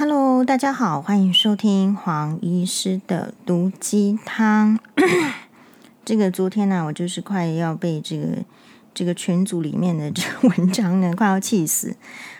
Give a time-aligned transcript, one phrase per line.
[0.00, 4.78] Hello，大家好，欢迎收听黄医师的毒鸡汤。
[6.06, 8.38] 这个昨天呢、我就是快要被这个
[8.94, 11.94] 这个群组里面的这个文章呢， 快要气死。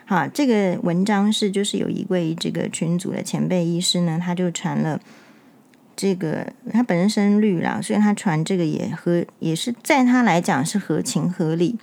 [0.07, 4.99] 好，这个文章是就是有一位这个群组的前辈医师呢，他就传了
[5.95, 11.79] 这个他本身深绿啦，所以他传这个也合也是在他来讲是合情合理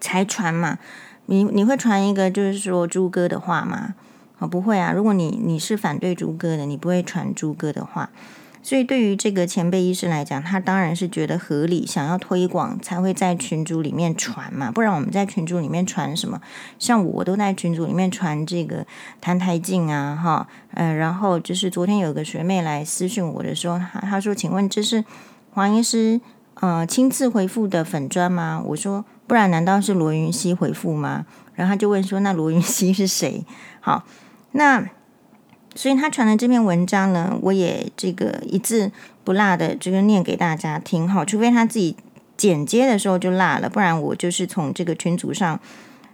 [0.00, 0.78] 才传嘛。
[1.26, 3.96] 你你会传一个就是说猪哥的话吗？
[4.38, 4.92] 哦，不会啊！
[4.92, 8.10] 如果你你是反对猪哥的，你不会传猪哥的话。
[8.62, 14.72] 所以对于这个前辈医生来讲，他当然是觉得合理，想要推广才会在群组里面传嘛。
[14.72, 16.40] 不然我们在群组里面传什么？
[16.78, 18.84] 像我都在群组里面传这个
[19.22, 25.04] 澹台镜啊，哈，呃，然后就是昨天有个学妹来私讯我的时候，她她说：“请问这是
[25.52, 26.20] 黄医师
[26.54, 31.24] 呃亲自回复的粉专吗？”我说：“不然难道是罗云熙回复吗？”
[31.54, 33.42] 然后他就问说：“那罗云熙是谁？”
[33.80, 34.04] 好，
[34.56, 34.88] 那。
[35.78, 38.90] 所以他传的这篇文章呢，我也这个一字
[39.24, 41.94] 不落的这个念给大家听哈，除非他自己
[42.34, 45.60] 剪接的时候就落了，不然我就是从这个群组上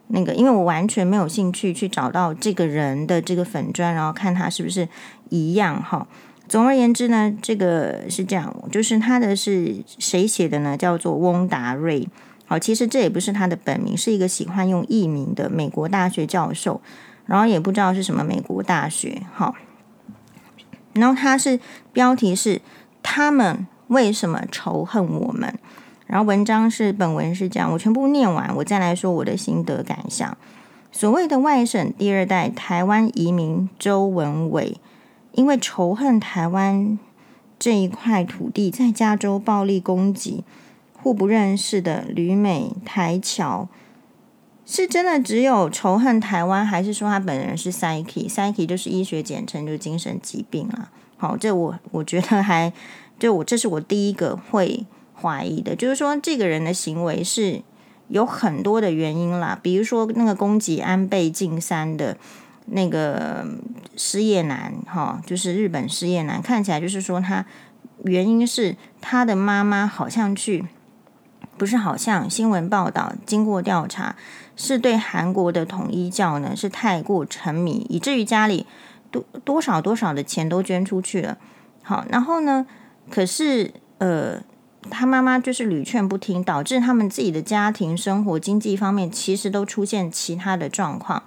[0.09, 4.89] 那个，因为我完全没有兴趣去找到这个人的这个粉专，然后看他是不是
[5.29, 6.09] 一样哈。
[6.49, 10.77] 总而言之呢，这个是这样，就是他的是谁写的呢？
[10.77, 12.09] 叫做翁达瑞。
[12.47, 16.81] 好，其实这也不是他的本名，是一个喜欢用艺名的美国大学教授。
[17.27, 19.55] 然后也不知道是什么美国大学，好，
[20.93, 21.59] 然后它是
[21.93, 22.61] 标题是
[23.03, 25.59] 他们为什么仇恨我们？
[26.07, 30.37] 然后文章是本文是这样，我全部念完，我再来说我的心得感想。
[30.91, 34.77] 所谓的外省第二代台湾移民周文伟，
[35.33, 36.99] 因为仇恨台湾
[37.59, 40.45] 这一块土地，在加州暴力攻击
[41.01, 43.69] 互不认识的旅美台侨。
[44.65, 50.91] 是真的只有仇恨台湾，还是说他本人是 psyche？psyche 就是医学简称，就是精神疾病了。
[51.17, 52.73] 好，这我我觉得还
[53.19, 54.87] 就我这是我第一个会
[55.21, 57.63] 怀疑的，就是说这个人的行为是
[58.09, 62.17] 有很多的原因啦，比如说那个攻击安倍晋三的
[62.67, 63.45] 那个
[63.97, 67.45] 失业男，哈，就是日本失业男，看起来就是说他
[68.05, 70.65] 原因是他的妈妈好像去。
[71.59, 74.17] 不是，好像新闻报道，经过调查，
[74.65, 78.65] 是对韩国的统一教呢是太过沉迷，以至于家里
[79.11, 81.37] 多多少多少的钱都捐出去了。
[81.83, 82.65] 好，然后呢，
[83.11, 84.41] 可是呃，
[84.89, 91.25] 他妈妈就是屡劝不听，导致他们自己的家庭生活、经济方面其实都出现其他的状况。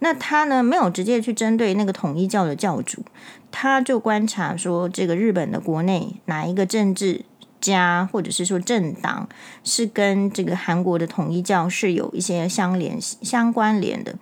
[0.00, 3.02] 那他呢，没有直接去针对那个统一教的教主，
[3.50, 7.24] 他就观察说，这个日本的国内哪一个政治
[7.64, 9.26] 家或者是说政党
[9.62, 14.14] 是跟这个韩国的统一教是有一些相联相关联的，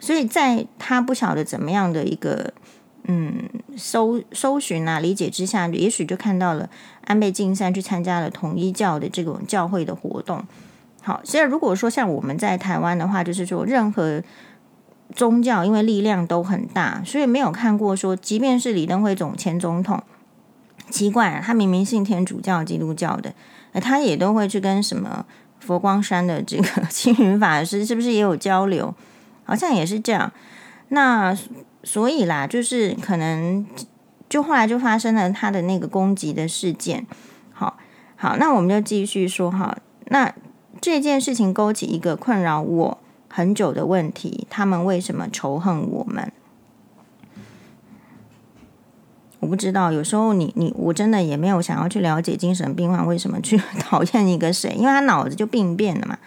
[0.00, 2.54] 所以在他不晓得怎么样的一个
[3.04, 6.68] 嗯搜搜寻啊理解之下，也许就看到了
[7.04, 10.42] 安倍晋三去参加了统一教的这种教会的活动。
[11.02, 14.22] 好，现在如果说像我们在台湾的话，就是说任何
[15.14, 20.02] 宗教因为力量都很大，所以没有看过说，即便是李登辉总前总统。
[20.90, 23.32] 奇怪啊，他明明信天主教、基督教的，
[23.80, 25.26] 他也都会去跟什么
[25.58, 28.94] 佛光山的这个青云法师，是不是也有交流？
[29.44, 30.32] 好像也是这样。
[30.88, 31.36] 那
[31.82, 33.66] 所以啦，就是可能
[34.28, 37.06] 就后来就发生了他的那个攻击的事件。
[37.52, 37.76] 好，
[38.16, 39.76] 好，那我们就继续说哈。
[40.06, 40.32] 那
[40.80, 42.98] 这件事情勾起一个困扰我
[43.28, 46.32] 很久的问题：他们为什么仇恨我们？
[49.46, 56.18] 我不知道，有时候你你我真的也没有想要去了解精神病患为什么去 讨厌一个谁，因为他脑子就病变了嘛。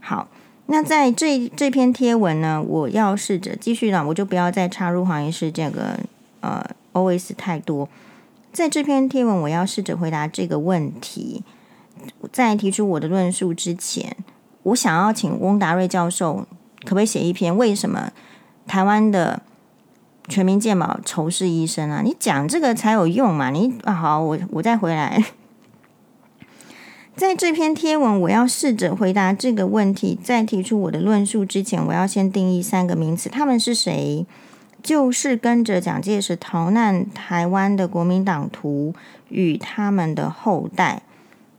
[0.00, 0.26] 好，
[0.66, 6.00] 那在这这篇贴文呢，我要试着继续了，我就不要再插入黄医师这个
[6.40, 6.60] 呃
[6.94, 7.88] OS 太多。
[8.52, 11.44] 在这篇贴文，我要试着回答这个问题。
[12.32, 14.16] 在提出我的论述之前，
[14.64, 16.44] 我想要请翁达瑞教授
[16.82, 18.10] 可不可以写一篇为什么
[18.66, 19.42] 台湾的。
[20.28, 22.02] 全民健保仇视医生啊！
[22.04, 23.50] 你讲这个才有用嘛！
[23.50, 25.24] 你啊，好，我我再回来。
[27.16, 30.16] 在这篇贴文，我要试着回答这个问题。
[30.22, 34.26] 在提出我的论述之前，我要先定义三个名词：他们是谁？
[34.82, 38.94] 就是跟着蒋介石逃难台湾的国民党徒
[39.30, 41.02] 与他们的后代。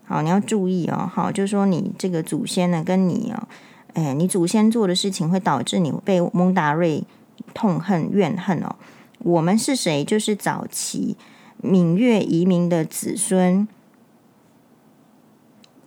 [0.06, 1.10] 好，你要注意哦。
[1.12, 3.48] 好，就是说你这个祖先呢，跟你哦，
[3.96, 7.04] 哎，你祖先做的事情会导致你被蒙达瑞。
[7.54, 8.76] 痛恨怨恨哦，
[9.20, 10.04] 我们是谁？
[10.04, 11.18] 就是早期
[11.58, 13.68] 闽粤移民的子孙，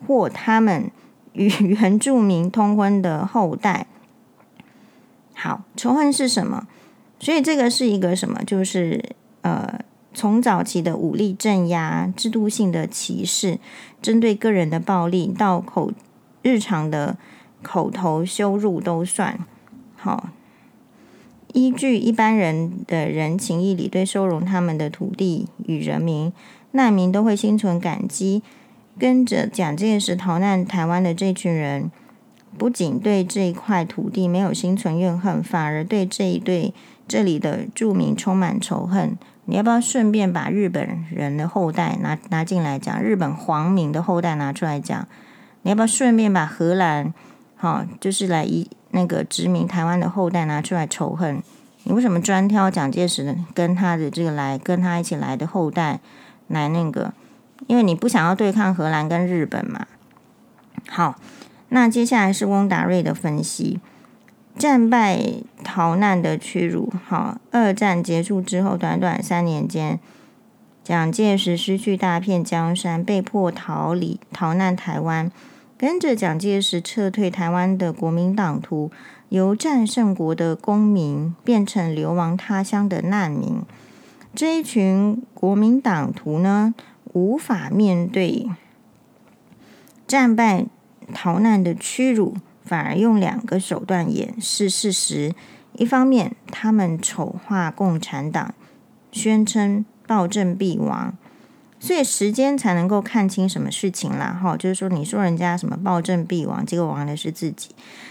[0.06, 0.90] 或他们
[1.32, 3.86] 与原住民通婚的后代。
[5.34, 6.66] 好，仇恨是什么？
[7.18, 8.42] 所以这个是一个什么？
[8.44, 9.80] 就是呃，
[10.12, 13.58] 从早期的武力镇压、制度性的歧视、
[14.00, 15.90] 针对个人的暴力，到口
[16.42, 17.16] 日常的
[17.62, 19.38] 口头羞辱都算
[19.96, 20.28] 好。
[21.52, 26.32] 依据一般人的人情义理，对收容他们的土地与人民，
[26.72, 28.42] 难民都会心存感激。
[28.98, 31.90] 跟着蒋介石逃难台湾的这群人，
[32.58, 36.74] 不仅对这一块土地没有心存怨恨，反而对这一对
[37.08, 39.16] 这里的住民充满仇恨。
[39.46, 43.02] 你要不要顺便把日本人的后代拿拿进来讲？
[43.02, 45.08] 日本皇民的后代拿出来讲？
[45.62, 47.14] 你要不要顺便把荷兰，
[47.56, 48.68] 好，就是来一。
[48.92, 51.42] 那个殖民台湾的后代拿出来仇恨，
[51.82, 55.98] 你为什么专挑蒋介石跟他的这个来跟他一起来的后代
[56.48, 57.12] 来那个？
[57.66, 59.86] 因为你不想要对抗荷兰跟日本嘛。
[60.88, 61.16] 好，
[61.70, 63.80] 那接下来是翁达瑞的分析：
[64.58, 65.22] 战败
[65.64, 66.92] 逃难的屈辱。
[67.06, 69.98] 好，二战结束之后，短短三年间，
[70.84, 75.30] 蒋介石失去大片江山，被迫逃离逃难台湾。
[75.82, 78.92] 跟着蒋介石撤退台湾的国民党徒，
[79.30, 83.62] 由战胜国的公民变成流亡他乡的难民。
[84.32, 86.72] 这一群国民党徒呢，
[87.12, 88.48] 无法面对
[90.06, 90.66] 战败
[91.12, 95.34] 逃难的屈辱，反而用两个手段掩饰事实：
[95.72, 98.54] 一方面，他们丑化共产党，
[99.10, 101.14] 宣称暴政必亡。
[101.82, 107.70] 所以时间才能够看清什么事情啦，哈，就是说你说人家什么暴政必亡，结果亡的是自己；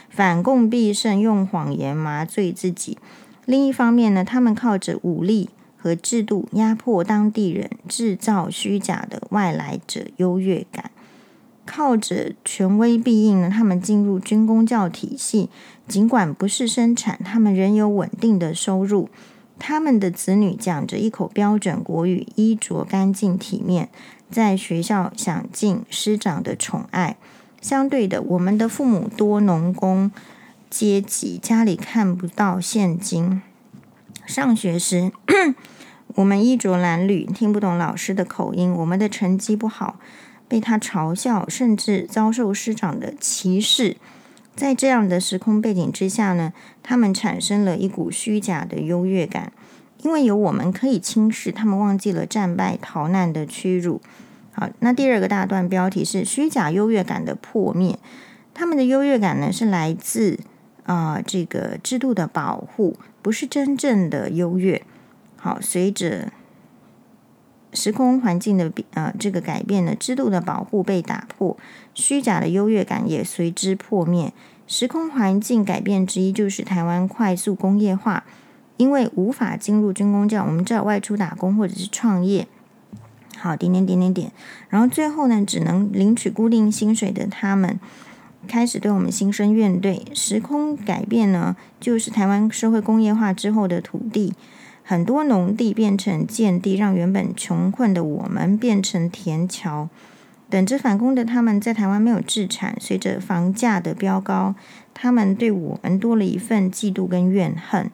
[0.10, 2.98] 反共必胜，用谎言麻醉自己。
[3.46, 10.92] 另一方面呢，他们靠着武力和制度压迫当地人，制造虚假的外来者优越感；
[11.66, 15.50] 靠着权威庇应呢，他们进入军工教体系，
[15.88, 19.10] 尽管不是生产，他们仍有稳定的收入。
[19.64, 23.90] 他们的子女讲着一口标准国语，衣着干净体面，
[24.32, 27.16] 在学校享尽师长的宠爱。
[27.62, 30.12] 相对的，我们的父母多农工
[30.68, 33.44] 阶级，家里看不到现金。
[34.26, 35.12] 上学时，
[36.16, 38.74] 我们衣着褴褛，听不懂老师的口音。
[38.74, 40.00] 我们的成绩不好，
[40.48, 43.98] 被他嘲笑，甚至遭受师长的歧视。
[44.56, 46.54] 在这样的时空背景之下呢，
[46.84, 49.52] 他们产生了一股虚假的优越感，
[50.04, 54.02] 因为有我们可以轻视，他们忘记了战败逃难的屈辱。
[54.54, 57.98] 好，那第二个大段标题是虚假优越感的破灭。
[58.54, 60.38] 他们的优越感呢，是来自
[60.84, 64.84] 啊、这个制度的保护，不是真正的优越。
[65.38, 66.32] 好，随着。
[67.74, 71.58] 时空环境的变呃这个改变呢，制度的保护被打破，
[71.94, 74.34] 虚假的优越感也随之破灭。
[74.68, 78.24] 时空环境改变之一就是台湾快速工业化，
[78.78, 82.48] 因为无法进入军工教，我们只好外出打工或者是创业。
[83.38, 84.32] 好，点点点点点，
[84.70, 87.80] 然后最后呢，只能领取固定薪水的他们，
[88.48, 90.02] 开始对我们心生怨怼。
[90.14, 94.34] 时空改变呢，就是台湾社会工业化之后的土地。
[94.92, 99.88] 很多农地变成建地，让原本穷困的我们变成田桥。
[100.50, 104.54] 等着反攻的他们在台湾没有置产，随着房价的飙高，
[104.94, 107.90] 他们对我们多了一份嫉妒跟怨恨。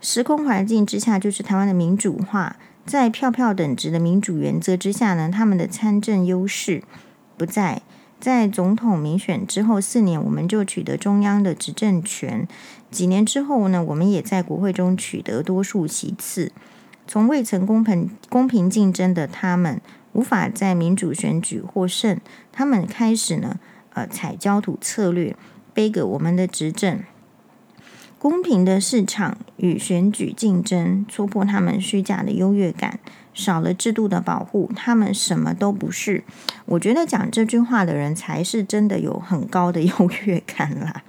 [0.00, 6.82] 时空环境之下，就是台湾的民主化，在票票等值的民主原则之下呢，他们的参政优势
[7.36, 7.82] 不在。
[8.24, 12.48] 在总统民选之后四年，我们就取得中央的执政权。
[12.90, 16.50] 几年之后呢，我们也在国会中取得多数席次。
[17.06, 19.78] 从未曾公平公平竞争的他们，
[20.14, 22.18] 无法在民主选举获胜。
[22.50, 23.58] 他们开始呢，
[23.92, 25.36] 呃，采焦土策略，
[25.74, 27.00] 背给我们的执政。
[28.18, 32.98] 公平的市场与选举竞争，戳破他们虚假的优越感。
[33.34, 36.24] 少了制度的保护，他们什么都不是。
[36.64, 41.02] 我觉得讲这句话的人才是真的有很高的 优越感啦。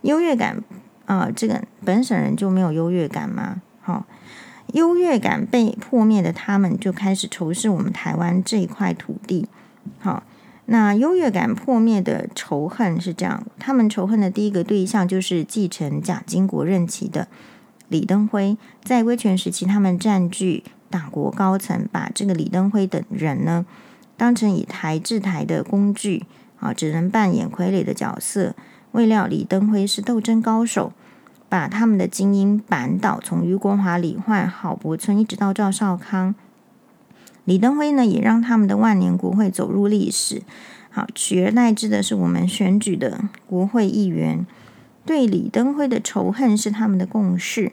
[0.00, 0.60] 优越感
[1.04, 3.60] 啊、这个本省人就没有优越感吗？
[3.82, 4.06] 好、
[4.72, 9.46] 优越感被破灭的他们就开始仇视我们台湾这一块土地。
[9.98, 10.22] 好、
[10.66, 17.28] 那优越感破灭的仇恨是这样，他们仇恨的第一个对象就是继承蒋经国任期的
[17.88, 20.64] 李登辉，在威权时期，他们占据。
[20.92, 23.66] 党国高层把这个李登辉等人呢，
[24.16, 26.24] 当成以台制台的工具
[26.60, 28.54] 啊，只能扮演傀儡的角色。
[28.92, 30.92] 未料李登辉是斗争高手，
[31.48, 36.34] 把他们的精英扳倒，从俞国华、李焕、郝柏村一直到赵少康。
[37.44, 40.42] 李登辉呢，也让他们的万年国会走入历史。
[40.90, 44.46] 好，取而代之的是我们选举的国会议员。
[45.04, 47.72] 对李登辉的仇恨是他们的共识。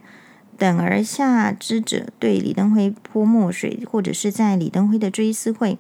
[0.60, 5.80] 等而下之者，对李登辉泼墨水，或者是在李登辉的追思会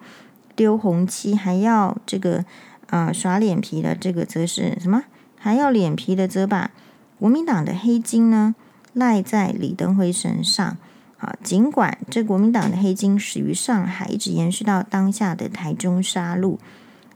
[0.55, 2.45] 丢红漆，还要这个
[2.87, 5.03] 啊、呃、耍脸皮的，这个则是什么？
[5.37, 6.71] 还要脸皮的，则把
[7.19, 8.55] 国民党的黑金呢
[8.93, 10.77] 赖在李登辉身上。
[11.17, 16.57] 好，尽管这国民党的黑金始于上海，一直延续到当下的台中杀戮。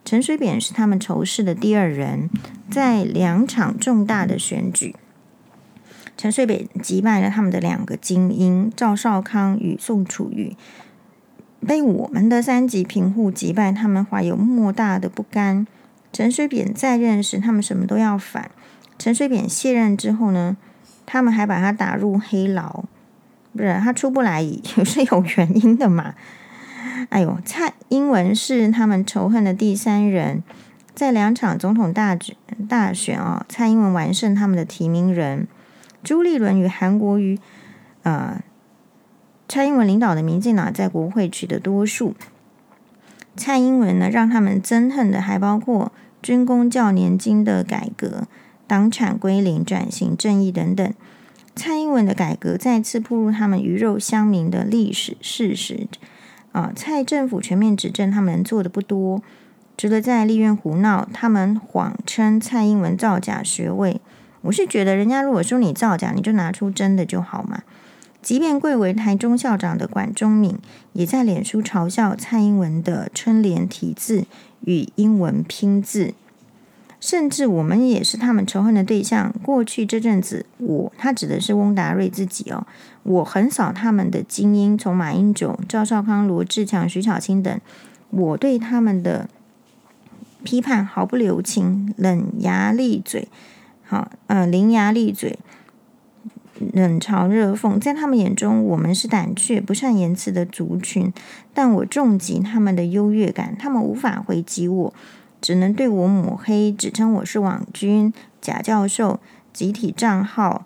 [0.03, 2.29] 陈水扁是他们仇视的第二人，
[2.70, 4.93] 在两场重大的选举，
[6.15, 10.55] 陈水扁击败了他们的两个精英赵少康与宋楚瑜，
[11.65, 15.65] 被我们的三级贫户击败，他们怀有莫大的不甘。
[16.12, 18.43] 陈水扁在任时，他们什么都要反；
[19.00, 20.55] 陈水扁卸任之后呢，
[21.05, 22.84] 他们还把他打入黑牢。
[23.55, 26.15] 不是他出不来 也是有原因的嘛？
[27.10, 30.43] 哎呦，蔡英文是他们仇恨的第三人，
[30.96, 32.36] 在两场总统大选
[32.70, 35.48] 大选啊、哦，蔡英文完胜他们的提名人
[36.04, 37.40] 朱立伦与韩国瑜，
[38.04, 38.42] 呃，
[39.48, 42.14] 蔡英文领导的民进党在国会取得多数，
[43.36, 45.92] 蔡英文呢让他们憎恨的还包括
[46.22, 48.28] 军工教年金的改革、
[48.68, 50.94] 党产归零、转型正义等等。
[51.56, 55.88] 蔡英文的改革再次暴露他们鱼肉乡民的历史事实
[56.52, 56.72] 啊！
[56.76, 59.22] 蔡政府全面指证，他们做的不多，
[59.78, 61.08] 值得在立院胡闹。
[61.14, 64.02] 他们谎称蔡英文造假学位，
[64.44, 67.64] 我是觉得人家如果说你造假，你就拿出真的就好嘛。
[68.22, 70.56] 即便贵为台中校长的管中闵，
[70.94, 74.26] 也在脸书嘲笑蔡英文的春联题字
[74.62, 76.14] 与英文拼字。
[77.02, 79.34] 甚至我们也是他们仇恨的对象。
[79.44, 82.66] 过去这阵子，我他指的是翁达瑞自己哦，
[83.04, 87.60] 我横扫他们的精英，从马英九、赵少康、罗志强、徐巧芯等，
[88.10, 89.28] 我对他们的
[90.46, 93.28] 批判毫不留情，冷牙利嘴，
[93.94, 95.38] 好，呃，伶牙俐嘴，
[96.74, 97.80] 冷嘲热讽。
[97.80, 101.14] 在他们眼中，我们是胆怯、不善言辞的族群，
[101.54, 104.94] 但我重击他们的优越感，他们无法回击我。
[105.40, 109.20] 只能对我抹黑，指称我是网军、假教授、
[109.54, 110.66] 集体账号、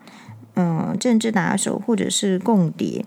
[0.53, 3.03] 嗯、政治打手或者是共谍。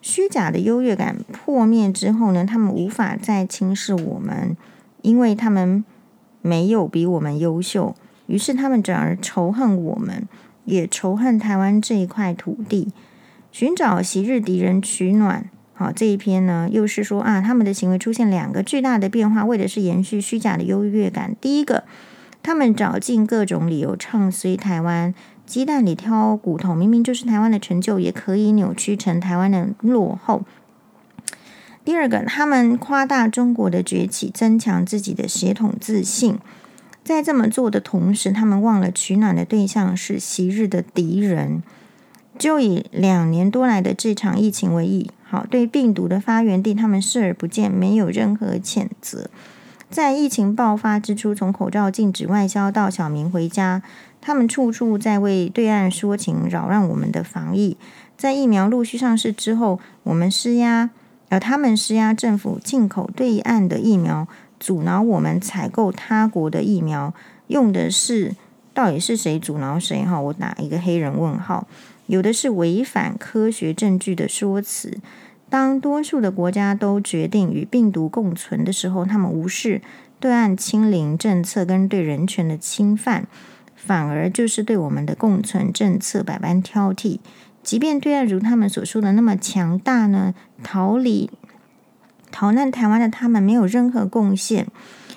[0.00, 4.56] 虚假的优越感破灭之后呢，他们无法再轻视我们，
[5.02, 5.84] 因为他们
[6.40, 7.96] 没有比我们优秀。
[8.26, 10.28] 于是他们转而仇恨我们，
[10.64, 12.92] 也仇恨台湾这一块土地，
[13.52, 15.48] 寻找昔日敌人取暖。
[15.74, 21.36] 好，这一篇呢，又是说啊，他们的行为出现两个巨大的变化，为的是延续虚假的优越感。
[21.40, 21.84] 第一个，
[22.42, 25.14] 他们找尽各种理由唱衰台湾，
[25.44, 30.44] 鸡蛋里挑骨头，明明就是台湾的成就，也可以扭曲成台湾的落后。
[31.84, 36.38] 第二个，他们夸大中国的崛起，增强自己的血统自信。
[37.06, 41.62] 在这么做的同时，他们忘了取暖的对象是昔日的敌人。
[42.36, 45.12] 就以两年多来的这场疫情为例。
[45.22, 49.30] 好，对病毒的发源地，他们视而不见，没有任何谴责。
[49.88, 53.80] 在疫情爆发之初，从口罩禁止外销到小明回家，
[54.20, 57.76] 他们处处在为对岸说情，扰乱我们的防疫。
[58.16, 60.90] 在疫苗陆续上市之后，我们施压，
[61.28, 64.26] 而，他们施压政府进口对岸的疫苗，
[64.66, 67.14] 阻挠我们采购他国的疫苗，
[67.46, 68.34] 用的是
[68.74, 70.04] 到底是谁阻挠谁？
[70.04, 71.68] 哈，我打一个黑人问号。
[72.06, 74.98] 有的是违反科学证据的说辞。
[75.48, 79.80] 当多数的国家都决定与病毒共存的时候，他们无视
[80.18, 83.28] 对岸清零政策跟对人权的侵犯，
[83.76, 87.20] 反而就是对我们的共存政策百般挑剔。
[87.62, 91.30] 即便对岸如他们所说的那么强大呢，逃离
[92.36, 94.66] 逃难台湾的他们没有任何贡献。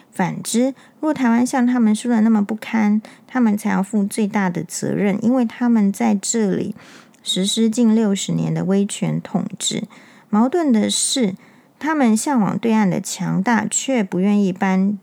[0.10, 6.74] 反之，若台湾像他们说的那么不堪，他们才要负最大的责任，因为他们在这里
[7.22, 9.84] 实施近六十年的威权统治。
[10.30, 11.36] 矛盾的是，
[11.78, 14.98] 他们向往对岸的强大，却不愿意搬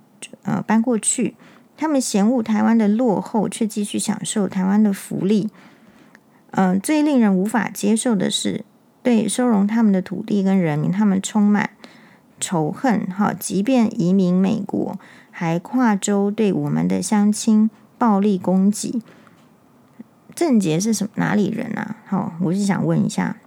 [0.45, 1.35] 呃搬过去；
[1.77, 5.51] 他们嫌恶台湾的落后，却继续享受台湾的福利。
[6.53, 8.65] 嗯、呃，最令人无法接受的是，
[9.03, 11.69] 对收容他们的土地跟人民，他们充满。
[12.39, 14.99] 仇恨哈，即便移民美国，
[15.31, 19.03] 还跨州对我们的乡亲暴力攻击。
[20.35, 21.97] 郑杰是什么哪里人啊？
[22.07, 23.39] 好，我是想问一下。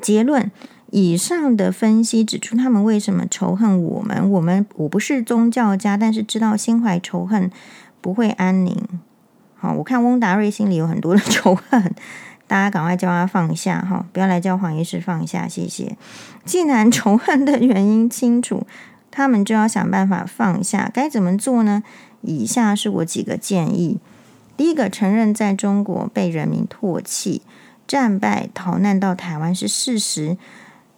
[0.00, 0.50] 结论：
[0.90, 4.30] 以上的分析指出，他们为什么仇恨我们？
[4.30, 7.50] 我们我不是宗教家，但是知道心怀仇恨
[8.00, 8.76] 不会安宁。
[9.56, 11.94] 好，我看翁达瑞心里有很多的 仇恨。
[12.48, 15.96] 大家赶快叫他放下哈，不要来叫黄医师放下，谢谢。
[16.44, 18.66] 既然仇恨的原因清楚，
[19.10, 20.90] 他们就要想办法放下。
[20.92, 21.84] 该怎么做呢？
[22.22, 23.98] 以下是我几个建议：
[24.56, 27.42] 第一个，承认在中国被人民唾弃，
[27.86, 30.36] 战败逃难到台湾是事实。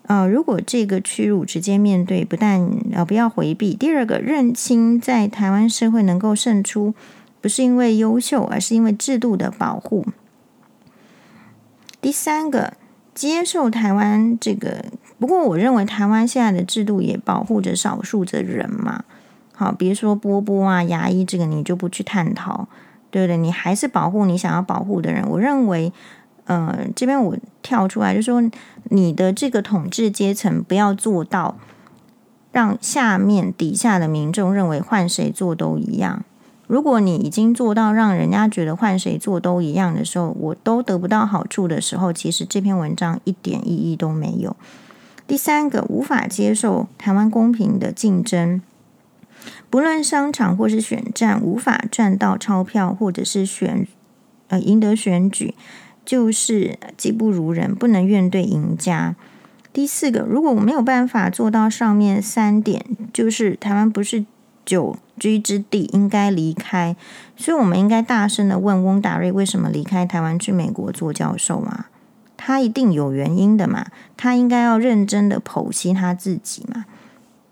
[0.07, 6.95] 呃，如果这个屈辱直接面对，不但呃不要回避，第二个认清在台湾社会能够胜出，
[7.40, 10.07] 不是因为优秀，而是因为制度的保护。
[12.00, 12.75] 第三个，
[13.14, 14.85] 接受台湾这个，
[15.19, 19.04] 不过我认为台湾现在的制度也保护着少数的人嘛。
[19.54, 22.69] 好，比如说波波啊、牙医这个，你就不去探讨，
[23.11, 23.37] 对不对？
[23.37, 25.28] 你还是保护你想要保护的人。
[25.28, 25.92] 我认为。
[26.47, 28.42] 呃，这边我跳出来就说，
[28.85, 31.57] 你的这个统治阶层不要做到
[32.50, 36.25] 让下面底下的民众认为换谁做都一样。
[36.71, 44.55] 如果你已经做到让人家觉得换谁做都一样的时候，我都得不到好处的时候，其实这篇文章一点意义都没有。
[45.27, 48.62] 第三个，无法接受台湾公平的竞争，
[49.69, 53.89] 不论商场或是选战，无法赚到钞票或者是选
[54.47, 55.57] 呃赢得选举。
[56.05, 59.17] 就是技不如人，不能怨对赢家。
[59.73, 64.25] 第四个，如果我没有办法做到上面三点，就是台湾不是
[64.71, 66.95] 久居之地，应该离开。
[67.37, 71.87] 所以，我们应该大声的问翁达瑞为什么离开台湾去美国做教授嘛？
[72.37, 73.87] 他一定有原因的嘛？
[74.17, 76.85] 他应该要认真的剖析他自己嘛？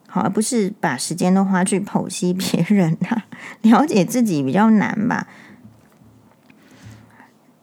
[0.06, 3.26] 好，而不是把时间都花去剖析别人啊。
[3.62, 5.26] 了解自己比较难吧？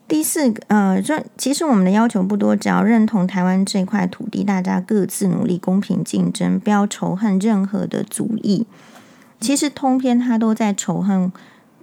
[0.06, 8.66] 第四个，呃，说其实我们的要求不多，只要认同台湾这块土地，大家各自努力，公平竞争，不要仇恨任何的族裔。
[9.40, 11.32] 其实通篇他都在仇恨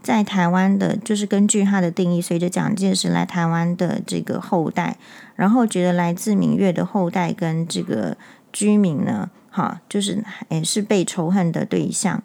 [0.02, 4.98] 在台湾的，就是根据他的定义，随着蒋介石来台湾的这个后代，
[5.36, 8.18] 然后觉得来自闽粤的后代跟这个
[8.52, 12.22] 居民呢，哈，就是也是被仇恨的对象。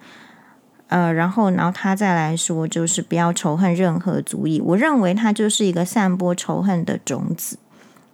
[0.88, 4.58] 呃，然后，然后他再来说，就是不要仇恨任何族裔。
[4.60, 7.58] 我认为他就是一个散播仇恨的种子。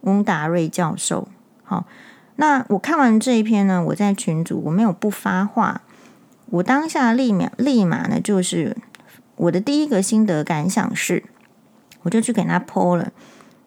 [0.01, 1.27] 翁达瑞教授，
[1.63, 1.87] 好，
[2.37, 5.81] 那我看完这一篇呢，我在群组我没有不发话，
[6.55, 8.77] 我当下立马立马呢，就是
[9.37, 11.25] 我的第一个心得感想是，
[12.03, 13.11] 我就去给他 po 了，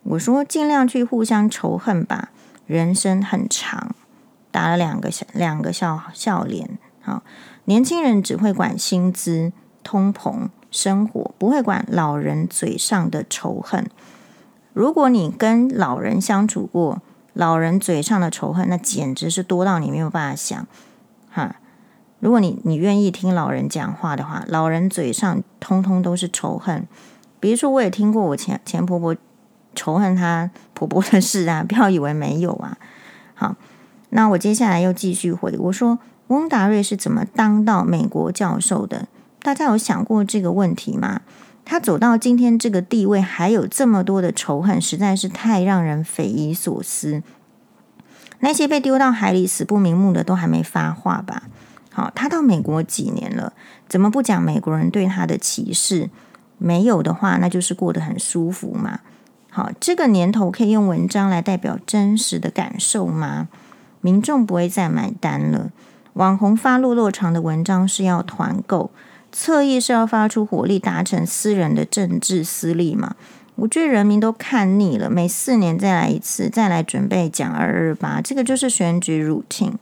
[0.04, 2.30] 我说尽量去互相仇恨吧，
[2.66, 3.94] 人生很长，
[4.52, 7.24] 打了两个小两个笑笑脸，好。
[7.66, 9.52] 年轻人只会管薪资、
[9.84, 13.90] 通膨、生活，不会管老人嘴上的仇恨。
[14.72, 17.02] 如果你跟老人相处过，
[17.34, 20.66] 老人嘴上的仇恨，那简直是多到你没有办法想。
[21.30, 21.58] 哈，
[22.20, 26.88] 如果你你愿意听老人讲话的话，老人嘴上通通都是仇恨。
[27.40, 29.16] 比如说，我也听过我前前婆婆
[29.76, 32.78] 仇恨她婆婆的事啊，不要以为没有啊。
[33.36, 33.56] 好，
[34.10, 36.00] 那我接下来又继续回我说。
[36.28, 39.08] 翁达瑞是怎么当到美国教授的？
[39.42, 41.22] 大家有想过这个问题吗？
[41.64, 47.22] 他走到今天这个地位，还有这么多的仇恨，实在是太让人匪夷所思。
[48.40, 51.44] 那些被丢到海里死不瞑目的，都还没发话吧？
[51.98, 53.52] 好，他到美国几年了，
[53.90, 56.12] 怎么不讲美国人对他的歧视？
[56.60, 59.00] 没有的话，那就是过得很舒服嘛。
[59.50, 63.48] 好，这个年头可以用文章来代表真实的感受吗？
[64.02, 65.72] 民众不会再买单了。
[66.14, 68.92] 网红发落落长的文章是要团购，
[69.32, 73.16] 侧翼是要发出火力达成私人的政治私利嘛？
[73.56, 79.74] 我觉得人民都看腻了，每四年再来一次，再来准备讲二二八，这个就是选举 routine。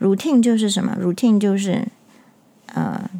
[0.00, 1.88] Routine 就是什么？routine 就是
[2.74, 3.10] 呃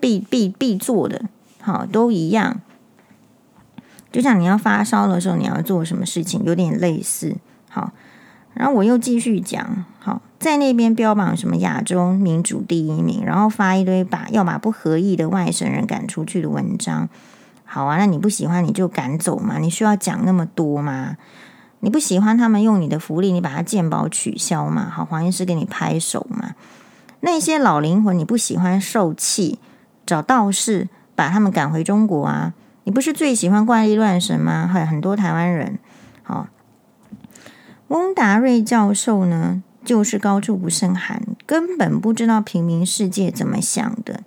[0.00, 1.22] 必必必做的，
[1.60, 2.60] 好，都一样。
[4.10, 7.36] 就像你要发烧的时候，你要做什么事情，有点类似。
[7.68, 7.92] 好，
[8.54, 10.20] 然后我又继续讲，好。
[10.38, 17.08] 在那边标榜什么亚洲民主第一名，然后发一堆把要把不合意的外省人赶出去的文章。
[17.64, 21.16] 好啊，那你不喜欢你就赶走嘛，你需要讲那么多吗？
[21.84, 24.88] 你不喜欢他们用你的福利，你把它健保取消嘛？
[24.88, 26.54] 好，黄医师给你拍手嘛。
[27.20, 29.58] 那些老灵魂你不喜欢受气，
[30.06, 32.54] 找道士把他们赶回中国啊？
[32.84, 34.68] 你不是最喜欢怪力乱神吗？
[34.72, 35.80] 还有很多台湾人。
[36.22, 36.46] 好，
[37.88, 39.62] 翁达瑞教授呢？
[39.84, 44.22] 就是高处不胜寒，根本不知道平民世界怎么想的。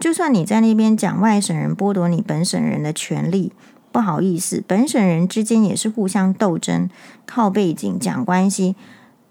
[0.00, 3.52] 就算你在那边讲外省人剥夺你本省人的权利，
[3.94, 6.90] 不好意思，本省人之间也是互相斗争，
[7.26, 8.74] 靠背景讲关系，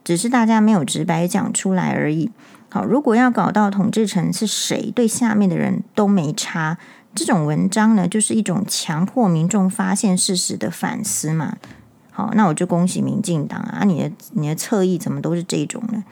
[0.06, 2.32] 只是大家没有直白讲出来而已。
[2.69, 6.78] 好，如果要搞到统治层是谁，对下面的人都没差，
[7.13, 11.58] 这种文章呢，就是一种强迫民众发现事实的反思嘛。
[12.12, 13.84] 好，那我就恭喜民进党啊！
[13.84, 16.06] 你的你的侧翼怎么都是这种呢？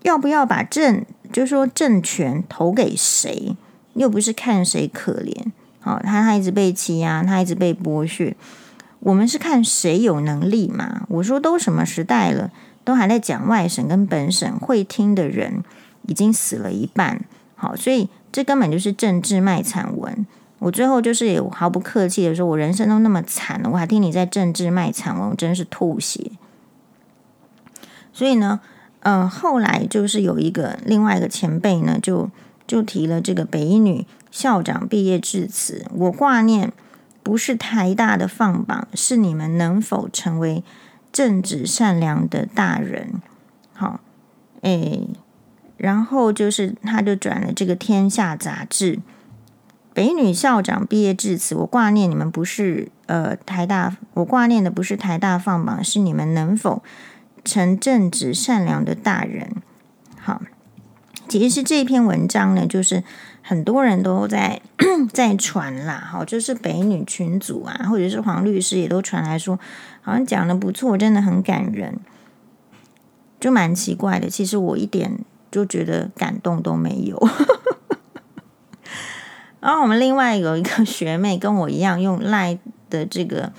[0.00, 3.54] 要不要把政，就是说政权投给谁？
[3.92, 5.52] 又不是看谁可怜。
[5.82, 8.34] 好，他他一直被欺压，他一直被剥削。
[9.00, 11.02] 我们是看谁有能力嘛。
[11.08, 12.50] 我说都什么时代了，
[12.84, 15.64] 都还在讲外省跟本省，会听的人
[16.06, 17.24] 已经死了一半。
[17.56, 20.24] 好，所以这根本就是政治卖惨文。
[20.60, 26.30] 我最后就是也毫不客气的说，我人生都那么惨了，我还听你在政治卖惨文，我真是吐血。
[28.12, 28.60] 所以呢，
[29.00, 32.30] 嗯、后来就是有一个另外一个前辈呢，就
[32.68, 36.72] 就提了这个北一女校长毕业致辞，我挂念
[37.22, 40.64] 不是台大的放榜，是你们能否成为
[41.12, 43.20] 正直善良的大人。
[43.74, 44.00] 好，
[44.62, 45.02] 哎，
[45.76, 48.98] 然后就是他就转了这个《天下》杂志。
[49.94, 56.82] 北女校长毕业致辞，我挂念你们不是呃台大，我挂念的不是台大放榜，是你们能否
[57.44, 59.56] 成正直善良的大人。
[60.18, 60.40] 好，
[61.28, 63.04] 其实是这篇文章呢，就是
[63.42, 64.62] 很多人都在
[65.12, 69.58] 在传啦，好，就是北女群组啊，或者是黄律师也都传来说，
[70.00, 71.98] 好像讲的不错，真的很感人，
[73.40, 74.30] 就蛮奇怪的。
[74.30, 75.18] 其实我一点
[75.50, 77.20] 就觉得感动都没有。
[79.60, 82.58] 然后我们另外有一个学妹跟我一样用赖
[82.90, 83.52] 的这个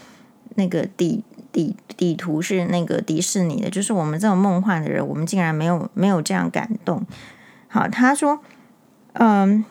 [0.55, 7.05] 那个底底底图是那个迪士尼的，就是我们这种梦幻的人，我们竟然没有没有这样感动。
[7.69, 8.39] 好，他说，
[9.13, 9.63] 嗯，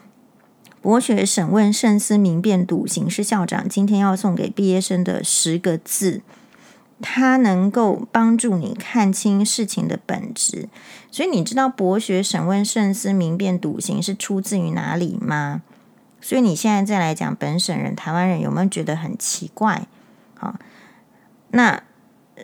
[0.81, 6.23] 博学审问慎思明辨笃行是校长今天要送给毕业生的十个字，
[7.01, 10.69] 它能够帮助你看清事情的本质。
[11.11, 15.63] 所以你知道博学审问慎思明辨笃行是出自于哪里吗？
[16.21, 19.87] 所以你现在再来讲本省人、台湾人，有没有觉得很奇怪？
[20.35, 20.55] 好，
[21.51, 21.83] 那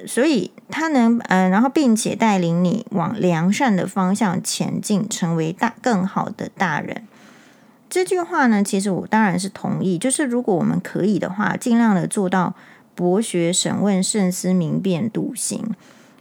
[0.07, 7.03] 所以他能嗯、然后并且带领你往良善的方向前进，成为大更好的大人。
[7.91, 9.97] 这句话呢，其实我当然是同意。
[9.97, 12.55] 就是如果我们可以的话，尽量的做到
[12.95, 15.75] 博学审问、慎思明辨、笃行。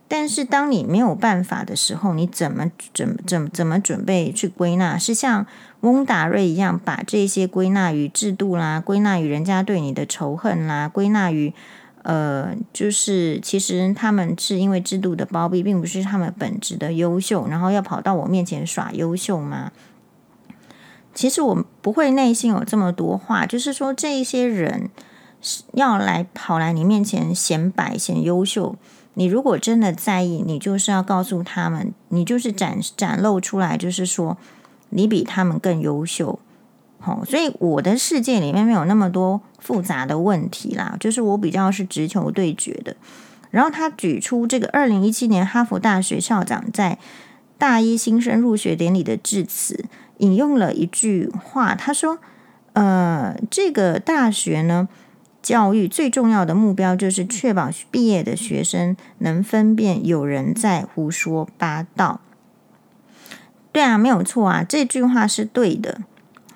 [0.10, 4.98] 但是当你没有办法的时候，你怎么怎怎怎么准备去归纳？
[4.98, 5.46] 是像
[5.82, 11.54] 翁达瑞一样，把这些归纳于制度啦，归纳于人家对你的仇恨啦，归纳于
[12.08, 19.74] 呃，就是其实他们是因为制度的包庇，并不是他们本质的优秀，然后要跑到我面前耍优秀吗？
[21.14, 24.90] 其实我不会内心有这么多话，就是说这一些人
[25.42, 28.78] 是要来跑来你面前显摆显优秀。
[29.16, 34.38] 你如果真的在意，你就是要告诉他们，你就是展展露出来，就是说
[34.92, 36.40] 你比他们更优秀。
[37.08, 42.98] 好，所以我的世界里面没有那么多复杂的问题啦，就是我比较是直球对决的。
[43.50, 46.98] 然后他举出这个二零一七年哈佛大学校长在
[47.58, 49.86] 大一新生入学典礼的致辞，
[50.18, 52.20] 引用了一句话，他说
[52.74, 54.90] ：“呃，这个大学呢。”
[55.40, 62.20] 教育最重要的目标就是确保毕业的学生能分辨有人在胡说八道。
[63.72, 66.02] 对啊，没有错啊，这句话是对的。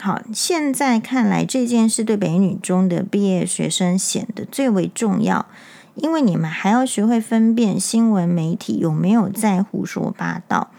[0.01, 5.45] 好，现在看来这件事对北女中的毕业学生显得最为重要，
[5.93, 10.71] 因为你们还要学会分辨新闻媒体有没有在胡说八道。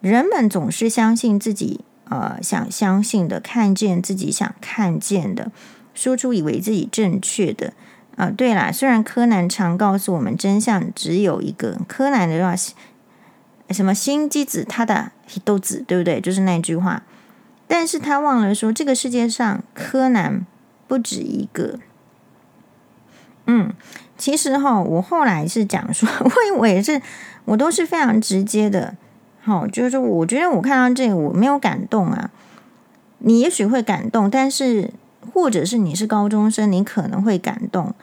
[0.00, 1.80] 人们总是相信自己。
[2.10, 5.50] 呃，想相信的，看见自己想看见的，
[5.94, 7.68] 说出以为自己正确的。
[8.16, 12.54] 啊、呃，对啦，虽然柯南常告诉我们真相只有一个，柯南的话，
[13.72, 15.12] 什么心机子他的
[15.44, 16.20] 都子，对不对？
[16.20, 17.02] 就是那句话。
[17.66, 20.44] 但是他忘了说，这个世界上柯南
[20.86, 21.78] 不止一个。
[23.46, 23.72] 嗯，
[24.18, 27.00] 其实哈，我后来是讲说，我我也是，
[27.46, 28.94] 我都是非常直接的。
[29.40, 32.30] 好，就是说，我觉得我看到这个我没有感动啊。
[33.18, 34.92] 你也许会感动，但是
[35.32, 37.94] 或者是你是高中生，你可能会感动，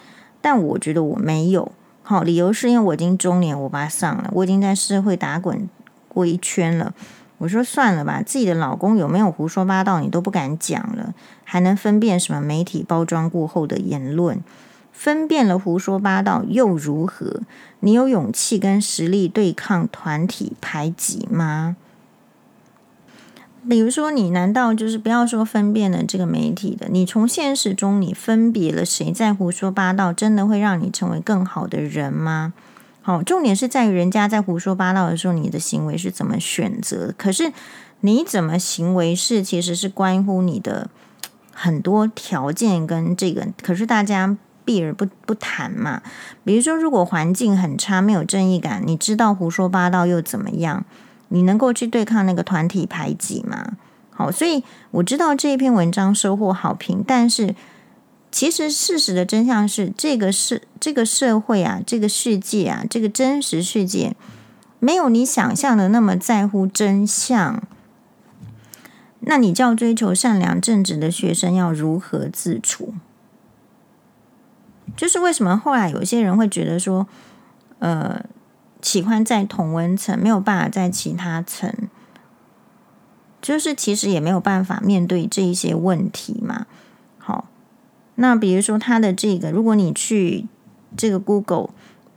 [0.42, 1.72] 但我觉得我没有。
[2.10, 5.70] 好，理由是因为我已经中年，我爸上了，我已经在社会打滚
[6.08, 6.92] 过一圈了。
[7.38, 14.44] 我说算了吧，自己的老公有没有胡说八道，你都不敢讲了，还能分辨什么媒体包装过后的言论？
[14.92, 17.42] 分辨了胡说八道又如何？
[17.82, 21.76] 你有勇气跟实力对抗团体排挤吗？
[23.68, 26.88] 比如说，你难道就是不要说分辨了这个媒体的？
[26.90, 32.54] 你从现实中你分别了谁在胡说八道，真的会让你成为更好的人吗？
[33.02, 37.14] 好，重点是在于人家在胡说八道的时候，你的行为是怎么选择？
[37.18, 37.52] 可是
[38.02, 40.90] 你怎么行为是其实是关乎你的
[41.52, 43.48] 很多条件跟这个。
[43.62, 44.38] 可是大家。
[44.66, 46.04] 避而不不谈嘛，
[46.44, 50.86] 比如说，如果环境很差，没有正义感，你知道胡说八道又怎么样？
[51.30, 53.78] 你能够去对抗那个团体排挤吗？
[54.12, 57.56] 好，所以我知道这一篇文章收获好评，但是
[58.32, 64.16] 其实事实的真相是，这个是这个社会啊，这个世界啊，这个真实世界，
[64.80, 67.64] 没有你想象的那么在乎真相。
[69.22, 72.94] 那你叫追求善良正直的学生要如何自处？
[74.98, 77.08] 就是为什么后来有些人会觉得说，
[77.80, 78.24] 呃，
[78.82, 81.74] 喜欢在同温层，没有办法在其他层，
[83.42, 86.66] 就是其实也没有办法面对这一些问题嘛。
[87.18, 87.48] 好，
[88.16, 90.46] 那比如说他的这个，如果你去
[90.98, 91.70] 这个 Google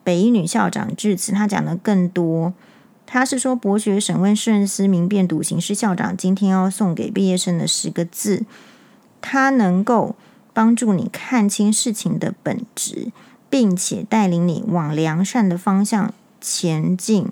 [0.04, 2.52] 北一女校长致辞，他讲的更多。
[3.04, 8.46] 他是说，博学审问慎思明辨笃行是校长今天要送给毕业生的十个字。
[9.20, 10.16] 他能够
[10.54, 13.12] 帮助你看清事情的本质，
[13.50, 17.30] 并且带领你往良善的方向前进，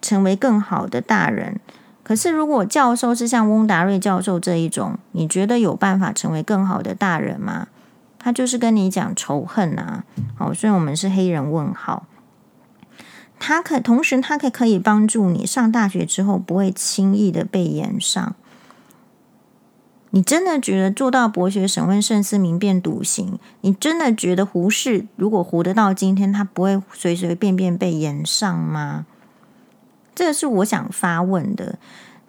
[0.00, 1.60] 成为更好的大人。
[2.02, 7.66] 可是，如果教授是像翁达瑞教授这一种，你觉得有办法成为更好的大人吗？
[8.18, 10.04] 他就是跟你讲仇恨啊！
[10.38, 12.06] 好，所以我们是黑人问号。
[13.38, 18.34] 他可同时，他可可以帮助你上大学之后不会轻易的被延上。
[20.14, 23.36] 你真的觉得做到博学、审问、慎思、明辨、笃行？
[23.62, 29.06] 你真的觉得胡适如果活得到今天，他不会随随便便被延上吗？
[30.14, 31.80] 这是我想发问的。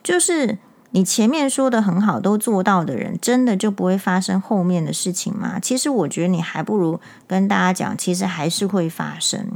[0.02, 0.58] 就是
[0.90, 5.60] 你前面说的很好，都做到的人，真的就不会发生后面的事情吗？
[5.60, 9.52] 其实我觉得你还不如跟大家讲，其实还是会发生。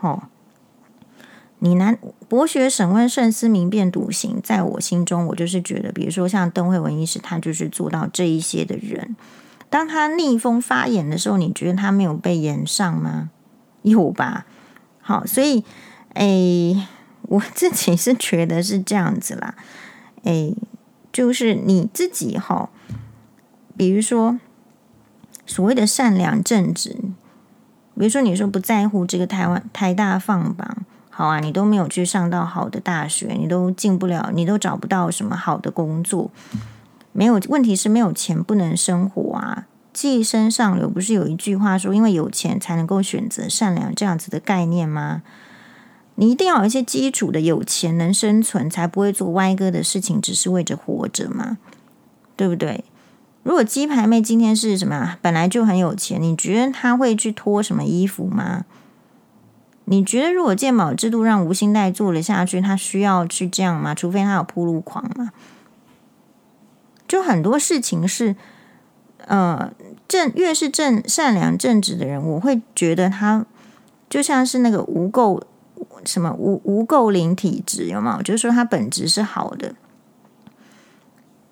[0.00, 0.24] 哦。
[1.60, 9.16] 你难博学、审问、慎思、明辨、笃行，在我心中，我就是觉得，比如说像邓惠文医师，他就是做到这一些的人。
[9.68, 13.30] 当他逆风发言的时候，你觉得他没有被炎上吗？
[13.82, 14.46] 有吧？
[15.00, 15.64] 好，所以，
[16.14, 16.86] 诶，
[17.22, 19.54] 我自己是觉得是这样子啦。
[20.22, 20.54] 诶，
[21.12, 22.70] 就是你自己哈，
[23.76, 24.38] 比如说
[25.44, 26.90] 所谓的善良正直，
[27.96, 30.84] 比如说你说不在乎这个台湾台大放榜。
[31.18, 36.30] 好啊，你都没有去上到好的大学，你都进不了，你都找不到什么好的工作。
[37.10, 39.66] 没有问题是没有钱不能生活啊。
[39.92, 45.22] 寄生上流不是有一句话说，因为有钱才能够选择善良这样子的概念吗？
[46.14, 51.58] 你一定要有一些基础的有钱能生存，才不会做歪哥的事情，只是为着活着嘛，
[52.36, 52.84] 对不对？
[53.42, 58.66] 如果鸡排妹今天是什么，本来就很有钱，你觉得她会去脱什么衣服吗？
[59.90, 63.94] 你觉得如果健保制度让吴欣岱做了下去，他需要去这样吗？
[63.94, 65.30] 除非他有铺路狂嘛。
[67.06, 68.36] 就很多事情是，
[69.26, 69.72] 呃，
[70.06, 73.46] 正越是正善良正直的人，我会觉得他
[74.10, 75.40] 就像是那个无垢
[76.04, 78.22] 什么无无垢灵体质，有没有？
[78.22, 79.74] 就是说他本质是好的，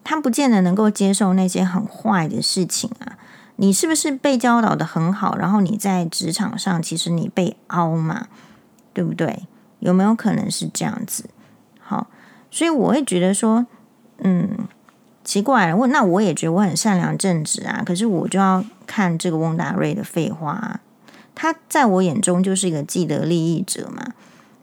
[0.04, 3.16] 他不见得能够接受那些很坏的事情啊。
[3.56, 5.36] 你是不是被教导得很好？
[5.36, 8.28] 然后你在职场上，其实你被凹嘛，
[8.92, 9.48] 对不对？
[9.80, 11.28] 有没有可能是这样子？
[11.80, 12.08] 好，
[12.50, 13.66] 所以我会觉得说，
[14.18, 14.66] 嗯，
[15.22, 15.76] 奇怪了。
[15.76, 20.80] 我那我也觉得我很善良正直啊，可是我就要看这个翁达瑞的废话。
[21.34, 24.14] 他在我眼中就是一个既得利益者嘛。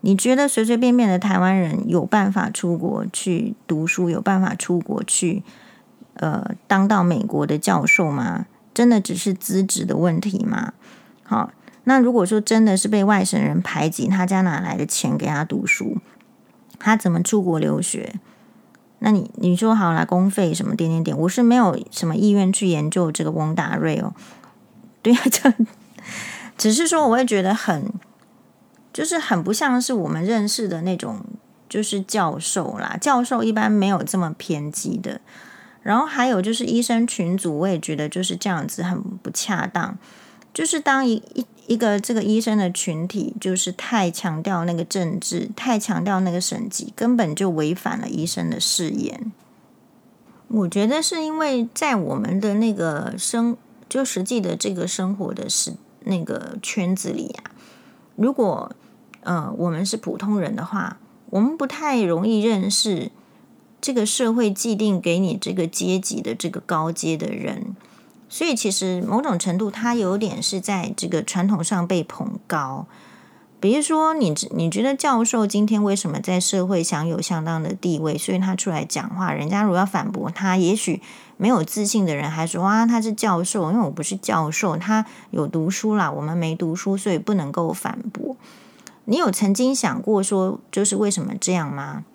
[0.02, 5.44] 你觉得随随便便的台湾人有办法出国去读书，有办法出国去
[6.16, 8.48] 呃当到美国的教授吗？
[8.74, 10.74] 真的只是资质的问题吗？
[11.24, 11.52] 好，
[11.84, 15.98] 那如果说真的是被外省人排挤，他家哪来的钱给他读书？
[16.80, 18.16] 他怎么出国留学？
[19.00, 24.14] 那你你说好了，公费什么点点点，我是没有什么意愿去研究这个翁达瑞哦。
[25.02, 25.54] 对呀， 这
[26.58, 27.92] 只是说我会觉得很，
[28.94, 31.22] 就是很不像是我们认识的那种，
[31.68, 32.98] 就是教授啦。
[33.02, 35.20] 教授一般没有这么偏激的。
[35.84, 39.98] 然后还有就是医生群组，我也觉得就是这样子很不恰当。
[40.54, 49.32] 就是当一一一个这个医生的群体，就是太强调那个政治，太强调那个审计，根本就违反了医生的誓言。
[50.48, 53.58] 我觉得是因为在我们的那个生，
[53.90, 55.74] 就实际的这个生活的是
[56.06, 57.52] 那个圈子里啊，
[58.16, 58.72] 如果
[59.22, 60.98] 呃我们是普通人的话，
[61.32, 63.12] 我们不太容易认识。
[63.84, 67.76] 这个社会既定给你这个阶级的这个高阶的人，
[68.30, 72.88] 所以其实某种程度，他有点是在这个传统上被捧高。
[73.60, 78.18] 比如说你，你觉得教授今天为什么在社会享有相当的地位？
[78.18, 81.02] 所以他出来讲话，人家如果要反驳他，也许
[81.36, 88.38] 没有自信的人还说啊，他是教授，因为我不是教授，他有读书啦，我们没读书，所以不能够反驳。
[89.04, 92.06] 你有曾经想过说，就是为什么这样吗？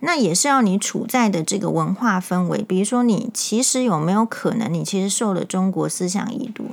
[0.00, 2.62] 那也是要你处在的这个文化氛围。
[2.62, 6.66] 比如说，你其实有没有可能，你其实受了中国思想遗毒？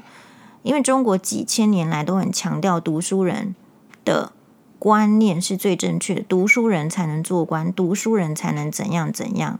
[0.63, 3.55] 因为中国几千年来都很强调读书人
[4.03, 4.33] 的
[4.79, 9.59] 观念是最正确的，读书人才能做官，读书人才能怎样怎样。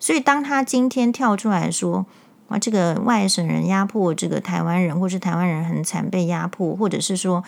[0.00, 2.06] 所以，当他今天跳出来说，
[2.48, 7.44] 啊，这个外省人压迫这个台湾人，或是台湾人很惨被压迫，或者是说，